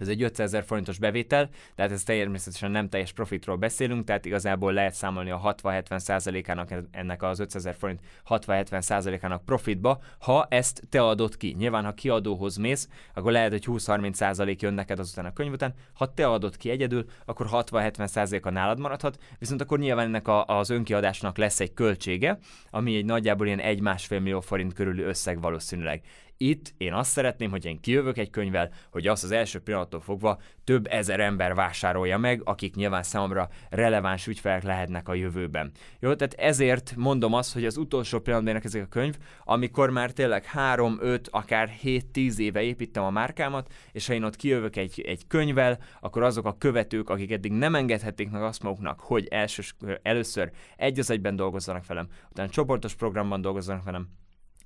ez 0.00 0.08
egy 0.08 0.22
500 0.22 0.46
ezer 0.46 0.64
forintos 0.64 0.98
bevétel, 0.98 1.48
tehát 1.74 1.90
ez 1.90 2.02
természetesen 2.02 2.70
nem 2.70 2.88
teljes 2.88 3.12
profitról 3.12 3.56
beszélünk, 3.56 4.04
tehát 4.04 4.24
igazából 4.24 4.72
lehet 4.72 4.94
számolni 4.94 5.30
a 5.30 5.54
60-70 5.62 5.98
százalékának 5.98 6.74
ennek 6.90 7.22
az 7.22 7.38
500 7.38 7.66
ezer 7.66 7.78
forint 7.78 8.00
60-70 8.28 8.80
százalékának 8.80 9.44
profitba, 9.44 10.00
ha 10.18 10.46
ezt 10.50 10.82
te 10.88 11.02
adod 11.02 11.36
ki. 11.36 11.54
Nyilván, 11.58 11.84
ha 11.84 11.92
kiadóhoz 11.92 12.56
mész, 12.56 12.88
akkor 13.14 13.32
lehet, 13.32 13.50
hogy 13.50 13.64
20-30 13.66 14.12
százalék 14.12 14.62
jön 14.62 14.74
neked 14.74 14.98
azután 14.98 15.24
a 15.24 15.32
könyv 15.32 15.52
után, 15.52 15.74
ha 15.92 16.14
te 16.14 16.26
adod 16.26 16.56
ki 16.56 16.70
egyedül, 16.70 17.04
akkor 17.24 17.46
60-70 17.50 18.06
százaléka 18.06 18.50
nálad 18.50 18.78
maradhat, 18.78 19.18
viszont 19.38 19.60
akkor 19.60 19.78
nyilván 19.78 20.06
ennek 20.06 20.28
a, 20.28 20.44
az 20.44 20.70
önkiadásnak 20.70 21.36
lesz 21.36 21.60
egy 21.60 21.74
költsége, 21.74 22.38
ami 22.70 22.96
egy 22.96 23.04
nagyjából 23.04 23.46
ilyen 23.46 23.60
1-1,5 23.62 24.08
millió 24.08 24.40
forint 24.40 24.72
körüli 24.72 25.02
összeg 25.02 25.40
valószínűleg. 25.40 26.02
Itt 26.42 26.74
én 26.76 26.92
azt 26.92 27.10
szeretném, 27.10 27.50
hogy 27.50 27.64
én 27.64 27.80
kijövök 27.80 28.18
egy 28.18 28.30
könyvvel, 28.30 28.70
hogy 28.90 29.06
azt 29.06 29.24
az 29.24 29.30
első 29.30 29.58
pillanattól 29.58 30.00
fogva 30.00 30.40
több 30.64 30.86
ezer 30.86 31.20
ember 31.20 31.54
vásárolja 31.54 32.18
meg, 32.18 32.40
akik 32.44 32.74
nyilván 32.74 33.02
számomra 33.02 33.48
releváns 33.70 34.26
ügyfelek 34.26 34.62
lehetnek 34.62 35.08
a 35.08 35.14
jövőben. 35.14 35.70
Jó, 35.98 36.14
tehát 36.14 36.34
ezért 36.34 36.94
mondom 36.96 37.34
azt, 37.34 37.52
hogy 37.52 37.64
az 37.64 37.76
utolsó 37.76 38.20
pillanatban 38.20 38.60
ezek 38.64 38.82
a 38.82 38.86
könyv, 38.86 39.16
amikor 39.44 39.90
már 39.90 40.10
tényleg 40.10 40.44
3, 40.44 40.98
5, 41.00 41.28
akár 41.30 41.70
7-10 41.82 42.38
éve 42.38 42.62
építem 42.62 43.02
a 43.02 43.10
márkámat, 43.10 43.72
és 43.92 44.06
ha 44.06 44.12
én 44.12 44.24
ott 44.24 44.36
kijövök 44.36 44.76
egy, 44.76 45.00
egy 45.06 45.26
könyvvel, 45.26 45.78
akkor 46.00 46.22
azok 46.22 46.46
a 46.46 46.56
követők, 46.58 47.10
akik 47.10 47.30
eddig 47.30 47.52
nem 47.52 47.74
engedhették 47.74 48.30
meg 48.30 48.42
azt 48.42 48.62
maguknak, 48.62 49.00
hogy 49.00 49.26
elsős, 49.30 49.76
először 50.02 50.50
egy 50.76 50.98
az 50.98 51.10
egyben 51.10 51.36
dolgozzanak 51.36 51.86
velem, 51.86 52.08
utána 52.30 52.48
csoportos 52.48 52.94
programban 52.94 53.40
dolgozzanak 53.40 53.84
velem, 53.84 54.08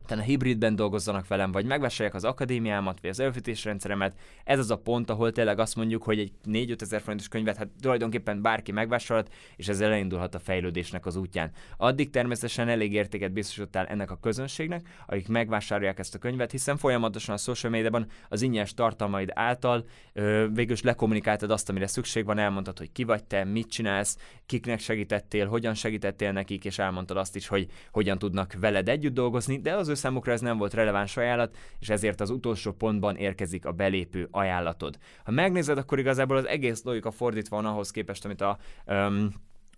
a 0.08 0.20
hibridben 0.20 0.76
dolgozzanak 0.76 1.26
velem, 1.26 1.52
vagy 1.52 1.64
megvásárolják 1.64 2.14
az 2.14 2.24
akadémiámat, 2.24 3.00
vagy 3.00 3.10
az 3.10 3.20
előfizetésrendszeremet. 3.20 4.18
Ez 4.44 4.58
az 4.58 4.70
a 4.70 4.76
pont, 4.76 5.10
ahol 5.10 5.32
tényleg 5.32 5.58
azt 5.58 5.76
mondjuk, 5.76 6.02
hogy 6.02 6.18
egy 6.18 6.32
4-5 6.46 6.80
ezer 6.80 7.00
forintos 7.00 7.28
könyvet, 7.28 7.56
hát 7.56 7.68
tulajdonképpen 7.80 8.42
bárki 8.42 8.72
megvásárolhat, 8.72 9.34
és 9.56 9.68
ezzel 9.68 9.92
elindulhat 9.92 10.34
a 10.34 10.38
fejlődésnek 10.38 11.06
az 11.06 11.16
útján. 11.16 11.50
Addig 11.76 12.10
természetesen 12.10 12.68
elég 12.68 12.92
értéket 12.92 13.32
biztosítottál 13.32 13.86
ennek 13.86 14.10
a 14.10 14.18
közönségnek, 14.20 14.88
akik 15.06 15.28
megvásárolják 15.28 15.98
ezt 15.98 16.14
a 16.14 16.18
könyvet, 16.18 16.50
hiszen 16.50 16.76
folyamatosan 16.76 17.34
a 17.34 17.38
social 17.38 17.72
médiában 17.72 18.06
az 18.28 18.42
ingyenes 18.42 18.74
tartalmaid 18.74 19.30
által 19.34 19.84
ö, 20.12 20.46
végül 20.52 20.72
is 20.72 20.82
lekommunikáltad 20.82 21.50
azt, 21.50 21.68
amire 21.68 21.86
szükség 21.86 22.24
van, 22.24 22.38
elmondtad, 22.38 22.78
hogy 22.78 22.92
ki 22.92 23.04
vagy 23.04 23.24
te, 23.24 23.44
mit 23.44 23.70
csinálsz, 23.70 24.18
kiknek 24.46 24.80
segítettél, 24.80 25.46
hogyan 25.46 25.74
segítettél 25.74 26.32
nekik, 26.32 26.64
és 26.64 26.78
elmondtad 26.78 27.16
azt 27.16 27.36
is, 27.36 27.46
hogy 27.46 27.66
hogyan 27.92 28.18
tudnak 28.18 28.54
veled 28.60 28.88
együtt 28.88 29.14
dolgozni, 29.14 29.60
de 29.60 29.74
az 29.74 29.88
ő 29.94 29.96
számukra 29.96 30.32
ez 30.32 30.40
nem 30.40 30.58
volt 30.58 30.74
releváns 30.74 31.16
ajánlat, 31.16 31.56
és 31.78 31.88
ezért 31.88 32.20
az 32.20 32.30
utolsó 32.30 32.72
pontban 32.72 33.16
érkezik 33.16 33.66
a 33.66 33.72
belépő 33.72 34.28
ajánlatod. 34.30 34.98
Ha 35.24 35.30
megnézed, 35.30 35.78
akkor 35.78 35.98
igazából 35.98 36.36
az 36.36 36.46
egész 36.46 36.82
logika 36.84 37.10
fordítva 37.10 37.56
van 37.56 37.66
ahhoz 37.66 37.90
képest, 37.90 38.24
amit 38.24 38.40
a 38.40 38.58
um, 38.86 39.28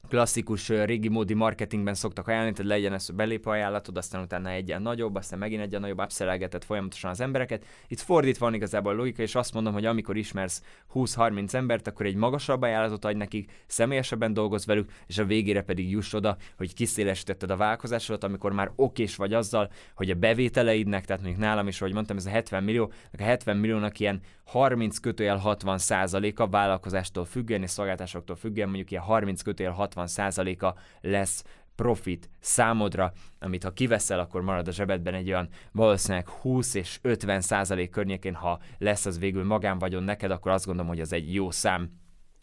klasszikus 0.09 0.69
régi 0.69 1.09
módi 1.09 1.35
marketingben 1.35 1.95
szoktak 1.95 2.29
ajánlani, 2.29 2.53
tehát 2.53 2.71
legyen 2.71 2.93
ez 2.93 3.11
belépő 3.11 3.51
ajánlatod, 3.51 3.97
aztán 3.97 4.23
utána 4.23 4.51
egyen 4.51 4.83
nagyobb, 4.83 5.15
aztán 5.15 5.39
megint 5.39 5.63
egyen 5.63 5.81
nagyobb, 5.81 6.01
upselelgetett 6.01 6.65
folyamatosan 6.65 7.11
az 7.11 7.21
embereket. 7.21 7.65
Itt 7.89 8.01
fordítva 8.01 8.45
van 8.45 8.55
igazából 8.55 8.93
a 8.93 8.97
logika, 8.97 9.23
és 9.23 9.35
azt 9.35 9.55
mondom, 9.55 9.73
hogy 9.73 9.85
amikor 9.85 10.17
ismersz 10.17 10.63
20-30 10.95 11.55
embert, 11.55 11.87
akkor 11.87 12.07
egy 12.07 12.15
magasabb 12.15 12.63
ajánlatot 12.63 13.05
adj 13.05 13.17
nekik, 13.17 13.53
személyesebben 13.67 14.33
dolgoz 14.33 14.67
velük, 14.67 14.91
és 15.07 15.19
a 15.19 15.25
végére 15.25 15.63
pedig 15.63 15.91
juss 15.91 16.13
oda, 16.13 16.37
hogy 16.57 16.75
kiszélesítetted 16.75 17.51
a 17.51 17.57
vállalkozásodat, 17.57 18.25
amikor 18.25 18.53
már 18.53 18.71
okés 18.77 19.17
vagy 19.17 19.33
azzal, 19.33 19.71
hogy 19.95 20.11
a 20.11 20.15
bevételeidnek, 20.15 21.05
tehát 21.05 21.23
mondjuk 21.23 21.43
nálam 21.43 21.69
is, 21.69 21.81
ahogy 21.81 21.95
mondtam, 21.95 22.17
ez 22.17 22.27
a 22.27 22.31
70 22.31 22.65
millió, 22.65 22.93
a 23.19 23.23
70 23.23 23.57
milliónak 23.57 24.01
ilyen 24.01 24.21
30 24.47 24.99
kötőjel 24.99 25.37
60 25.37 25.79
százaléka 25.79 26.47
vállalkozástól 26.47 27.25
függően 27.25 27.63
és 27.63 27.71
szolgáltásoktól 27.71 28.37
függően, 28.37 28.69
mondjuk 28.69 28.91
ilyen 28.91 29.03
30 29.03 29.43
kötőjel 29.43 29.73
60 29.73 30.07
százaléka 30.07 30.77
lesz 31.01 31.45
profit 31.75 32.31
számodra, 32.41 33.13
amit 33.39 33.63
ha 33.63 33.73
kiveszel, 33.73 34.19
akkor 34.19 34.43
marad 34.43 34.69
a 34.69 34.73
zsebedben 34.73 35.15
egy 35.15 35.29
olyan 35.29 35.49
valószínűleg 35.73 36.29
20 36.29 36.75
és 36.75 36.99
50 37.03 37.41
százalék 37.41 37.91
környékén, 37.91 38.35
ha 38.35 38.59
lesz 38.79 39.07
az 39.07 39.19
végül 39.19 39.45
magánvagyon 39.45 40.03
neked, 40.03 40.31
akkor 40.31 40.53
azt 40.53 40.67
gondolom, 40.67 40.91
hogy 40.91 41.01
az 41.01 41.13
egy 41.13 41.35
jó 41.35 41.51
szám. 41.51 41.91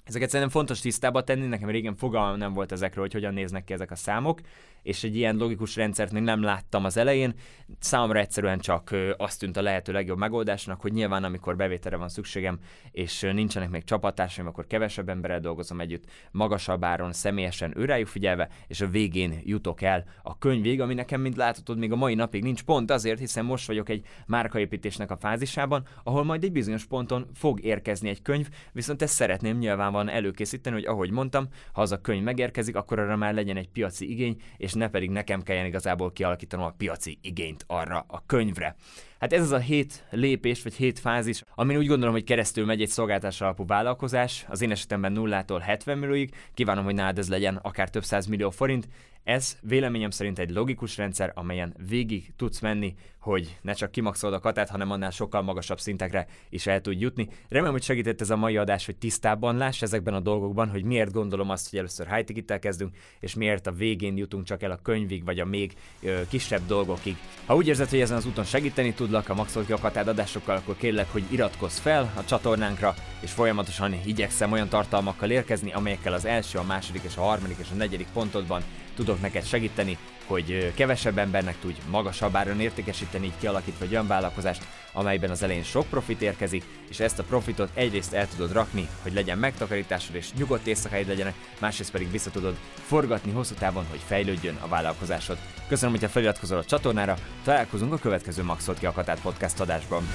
Ezeket 0.03 0.29
szerintem 0.29 0.55
fontos 0.55 0.79
tisztába 0.79 1.24
tenni, 1.24 1.45
nekem 1.45 1.69
régen 1.69 1.95
fogalmam 1.95 2.38
nem 2.38 2.53
volt 2.53 2.72
ezekről, 2.72 3.03
hogy 3.03 3.13
hogyan 3.13 3.33
néznek 3.33 3.63
ki 3.63 3.74
ezek 3.74 3.91
a 3.91 3.95
számok, 3.95 4.39
és 4.81 5.03
egy 5.03 5.15
ilyen 5.15 5.36
logikus 5.36 5.75
rendszert 5.75 6.12
még 6.12 6.24
nem 6.24 6.41
láttam 6.41 6.86
az 6.86 6.98
elején. 6.98 7.33
Számomra 7.79 8.19
egyszerűen 8.19 8.60
csak 8.60 8.95
azt 9.17 9.39
tűnt 9.39 9.57
a 9.57 9.62
lehető 9.62 9.91
legjobb 9.91 10.17
megoldásnak, 10.17 10.81
hogy 10.81 10.93
nyilván 10.93 11.24
amikor 11.24 11.55
bevételre 11.55 11.98
van 11.98 12.10
szükségem, 12.10 12.60
és 12.91 13.22
nincsenek 13.33 13.69
még 13.69 13.83
csapattársaim, 13.83 14.48
akkor 14.48 14.67
kevesebb 14.67 15.10
emberrel 15.10 15.39
dolgozom 15.39 15.79
együtt, 15.79 16.03
magasabb 16.31 16.83
áron, 16.83 17.13
személyesen 17.13 17.77
őrájuk 17.77 18.07
figyelve, 18.07 18.50
és 18.67 18.81
a 18.81 18.88
végén 18.88 19.41
jutok 19.43 19.81
el 19.81 20.05
a 20.24 20.38
könyvig, 20.38 20.81
ami 20.81 20.93
nekem, 20.93 21.22
mint 21.22 21.36
láthatod, 21.36 21.77
még 21.77 21.91
a 21.91 21.95
mai 21.95 22.15
napig 22.15 22.43
nincs 22.43 22.63
pont 22.63 22.91
azért, 22.91 23.19
hiszen 23.19 23.45
most 23.45 23.67
vagyok 23.67 23.89
egy 23.89 24.05
márkaépítésnek 24.25 25.12
a 25.12 25.17
fázisában, 25.17 25.88
ahol 26.03 26.24
majd 26.24 26.43
egy 26.43 26.51
bizonyos 26.51 26.86
ponton 26.86 27.29
fog 27.33 27.63
érkezni 27.63 28.10
egy 28.10 28.22
könyv, 28.22 28.50
viszont 28.72 29.01
ezt 29.01 29.13
szeretném 29.13 29.57
nyilvánvalóan 29.93 30.09
előkészíteni, 30.09 30.75
hogy 30.75 30.85
ahogy 30.85 31.12
mondtam, 31.12 31.47
ha 31.73 31.81
az 31.81 31.91
a 31.91 32.01
könyv 32.01 32.23
megérkezik, 32.23 32.75
akkor 32.75 33.00
arra 33.00 33.15
már 33.15 33.33
legyen 33.33 33.57
egy 33.57 33.69
piaci 33.69 34.09
igény, 34.09 34.41
és 34.57 34.73
ne 34.73 34.88
pedig 34.88 35.09
nekem 35.09 35.41
kelljen 35.41 35.65
igazából 35.65 36.12
kialakítanom 36.12 36.65
a 36.65 36.73
piaci 36.77 37.17
igényt 37.21 37.63
arra 37.67 38.05
a 38.07 38.23
könyvre. 38.25 38.75
Hát 39.19 39.33
ez 39.33 39.41
az 39.41 39.51
a 39.51 39.57
hét 39.57 40.05
lépés, 40.09 40.63
vagy 40.63 40.73
hét 40.73 41.00
fázis, 41.00 41.43
amin 41.55 41.77
úgy 41.77 41.88
gondolom, 41.88 42.13
hogy 42.13 42.23
keresztül 42.23 42.65
megy 42.65 42.81
egy 42.81 42.89
szolgáltás 42.89 43.41
alapú 43.41 43.65
vállalkozás, 43.65 44.45
az 44.47 44.62
én 44.62 44.71
esetemben 44.71 45.12
nullától 45.12 45.59
70 45.59 45.97
millióig, 45.97 46.33
kívánom, 46.53 46.83
hogy 46.83 46.93
nálad 46.93 47.17
ez 47.17 47.29
legyen 47.29 47.55
akár 47.55 47.89
több 47.89 48.03
száz 48.03 48.25
millió 48.25 48.50
forint, 48.50 48.88
ez 49.24 49.58
véleményem 49.62 50.10
szerint 50.10 50.39
egy 50.39 50.51
logikus 50.51 50.98
rendszer, 50.98 51.32
amelyen 51.36 51.75
végig 51.88 52.34
tudsz 52.36 52.60
menni, 52.60 52.96
hogy 53.20 53.58
ne 53.62 53.74
csak 53.74 53.92
kimaxolod 53.92 54.36
a 54.36 54.39
katát, 54.39 54.70
hanem 54.70 54.92
annál 54.92 55.10
sokkal 55.10 55.41
magasabb 55.41 55.80
szintekre 55.80 56.28
is 56.50 56.67
el 56.67 56.82
tudj 56.82 57.02
jutni. 57.02 57.28
Remélem, 57.50 57.74
hogy 57.74 57.84
segített 57.84 58.21
ez 58.21 58.30
a 58.30 58.36
mai 58.36 58.58
adás, 58.58 58.86
hogy 58.86 58.95
tisztában 58.95 59.58
láss 59.58 59.82
ezekben 59.82 60.13
a 60.13 60.19
dolgokban, 60.19 60.69
hogy 60.69 60.84
miért 60.84 61.12
gondolom 61.12 61.50
azt, 61.50 61.69
hogy 61.69 61.80
először 61.80 62.08
high 62.08 62.60
kezdünk, 62.60 62.95
és 63.19 63.34
miért 63.34 63.67
a 63.67 63.71
végén 63.71 64.17
jutunk 64.17 64.45
csak 64.45 64.63
el 64.63 64.71
a 64.71 64.80
könyvig, 64.84 65.26
vagy 65.26 65.39
a 65.39 65.45
még 65.45 65.74
ö, 66.02 66.21
kisebb 66.30 66.62
dolgokig. 66.67 67.15
Ha 67.45 67.56
úgy 67.56 67.67
érzed, 67.67 67.89
hogy 67.89 68.00
ezen 68.00 68.17
az 68.17 68.26
úton 68.26 68.43
segíteni 68.43 68.93
tudlak 68.93 69.30
a 69.30 69.34
maxolt 69.34 69.65
ki 69.65 69.71
a 69.71 69.78
katád 69.78 70.08
adásokkal, 70.08 70.56
akkor 70.56 70.76
kérlek, 70.78 71.12
hogy 71.12 71.24
iratkozz 71.30 71.78
fel 71.78 72.13
a 72.15 72.26
csatornánkra, 72.26 72.93
és 73.19 73.32
folyamatosan 73.32 73.93
igyekszem 74.06 74.52
olyan 74.52 74.69
tartalmakkal 74.69 75.30
érkezni, 75.30 75.71
amelyekkel 75.71 76.13
az 76.13 76.26
első, 76.26 76.58
a 76.58 76.63
második 76.63 77.04
és 77.04 77.17
a 77.17 77.21
harmadik 77.21 77.58
és 77.60 77.67
a 77.71 77.76
negyedik 77.76 78.08
pontodban 78.13 78.63
tudok 78.95 79.21
neked 79.21 79.45
segíteni, 79.45 79.97
hogy 80.25 80.73
kevesebb 80.73 81.17
embernek 81.17 81.60
tudj 81.60 81.79
magasabb 81.89 82.36
áron 82.36 82.60
értékesíteni, 82.60 83.25
így 83.25 83.38
kialakítva 83.39 83.86
egy 83.86 83.91
olyan 83.91 84.08
vállalkozást, 84.08 84.65
amelyben 84.93 85.29
az 85.29 85.43
elején 85.43 85.63
sok 85.63 85.88
profit 85.88 86.21
érkezik, 86.21 86.63
és 86.89 86.99
ezt 86.99 87.19
a 87.19 87.23
profitot 87.23 87.69
egyrészt 87.73 88.13
el 88.13 88.27
tudod 88.27 88.51
rakni, 88.51 88.88
hogy 89.01 89.13
legyen 89.13 89.38
megtakarításod 89.38 90.15
és 90.15 90.34
nyugodt 90.34 90.67
éjszakáid 90.67 91.08
legyenek, 91.08 91.34
másrészt 91.60 91.91
pedig 91.91 92.12
vissza 92.12 92.29
tudod 92.29 92.56
forgatni 92.86 93.32
hosszú 93.32 93.53
távon, 93.53 93.86
hogy 93.89 94.01
fejlődjön 94.06 94.58
a 94.62 94.67
vállalkozásod. 94.67 95.38
Köszönöm, 95.67 95.91
hogyha 95.93 96.10
feliratkozol 96.10 96.58
a 96.58 96.65
csatornára, 96.65 97.15
találkozunk 97.43 97.93
a 97.93 97.97
következő 97.97 98.43
Maxot 98.43 98.79
ki 98.79 98.86
a 98.86 98.91
Katát 98.91 99.21
podcast 99.21 99.60
adásban. 99.60 100.08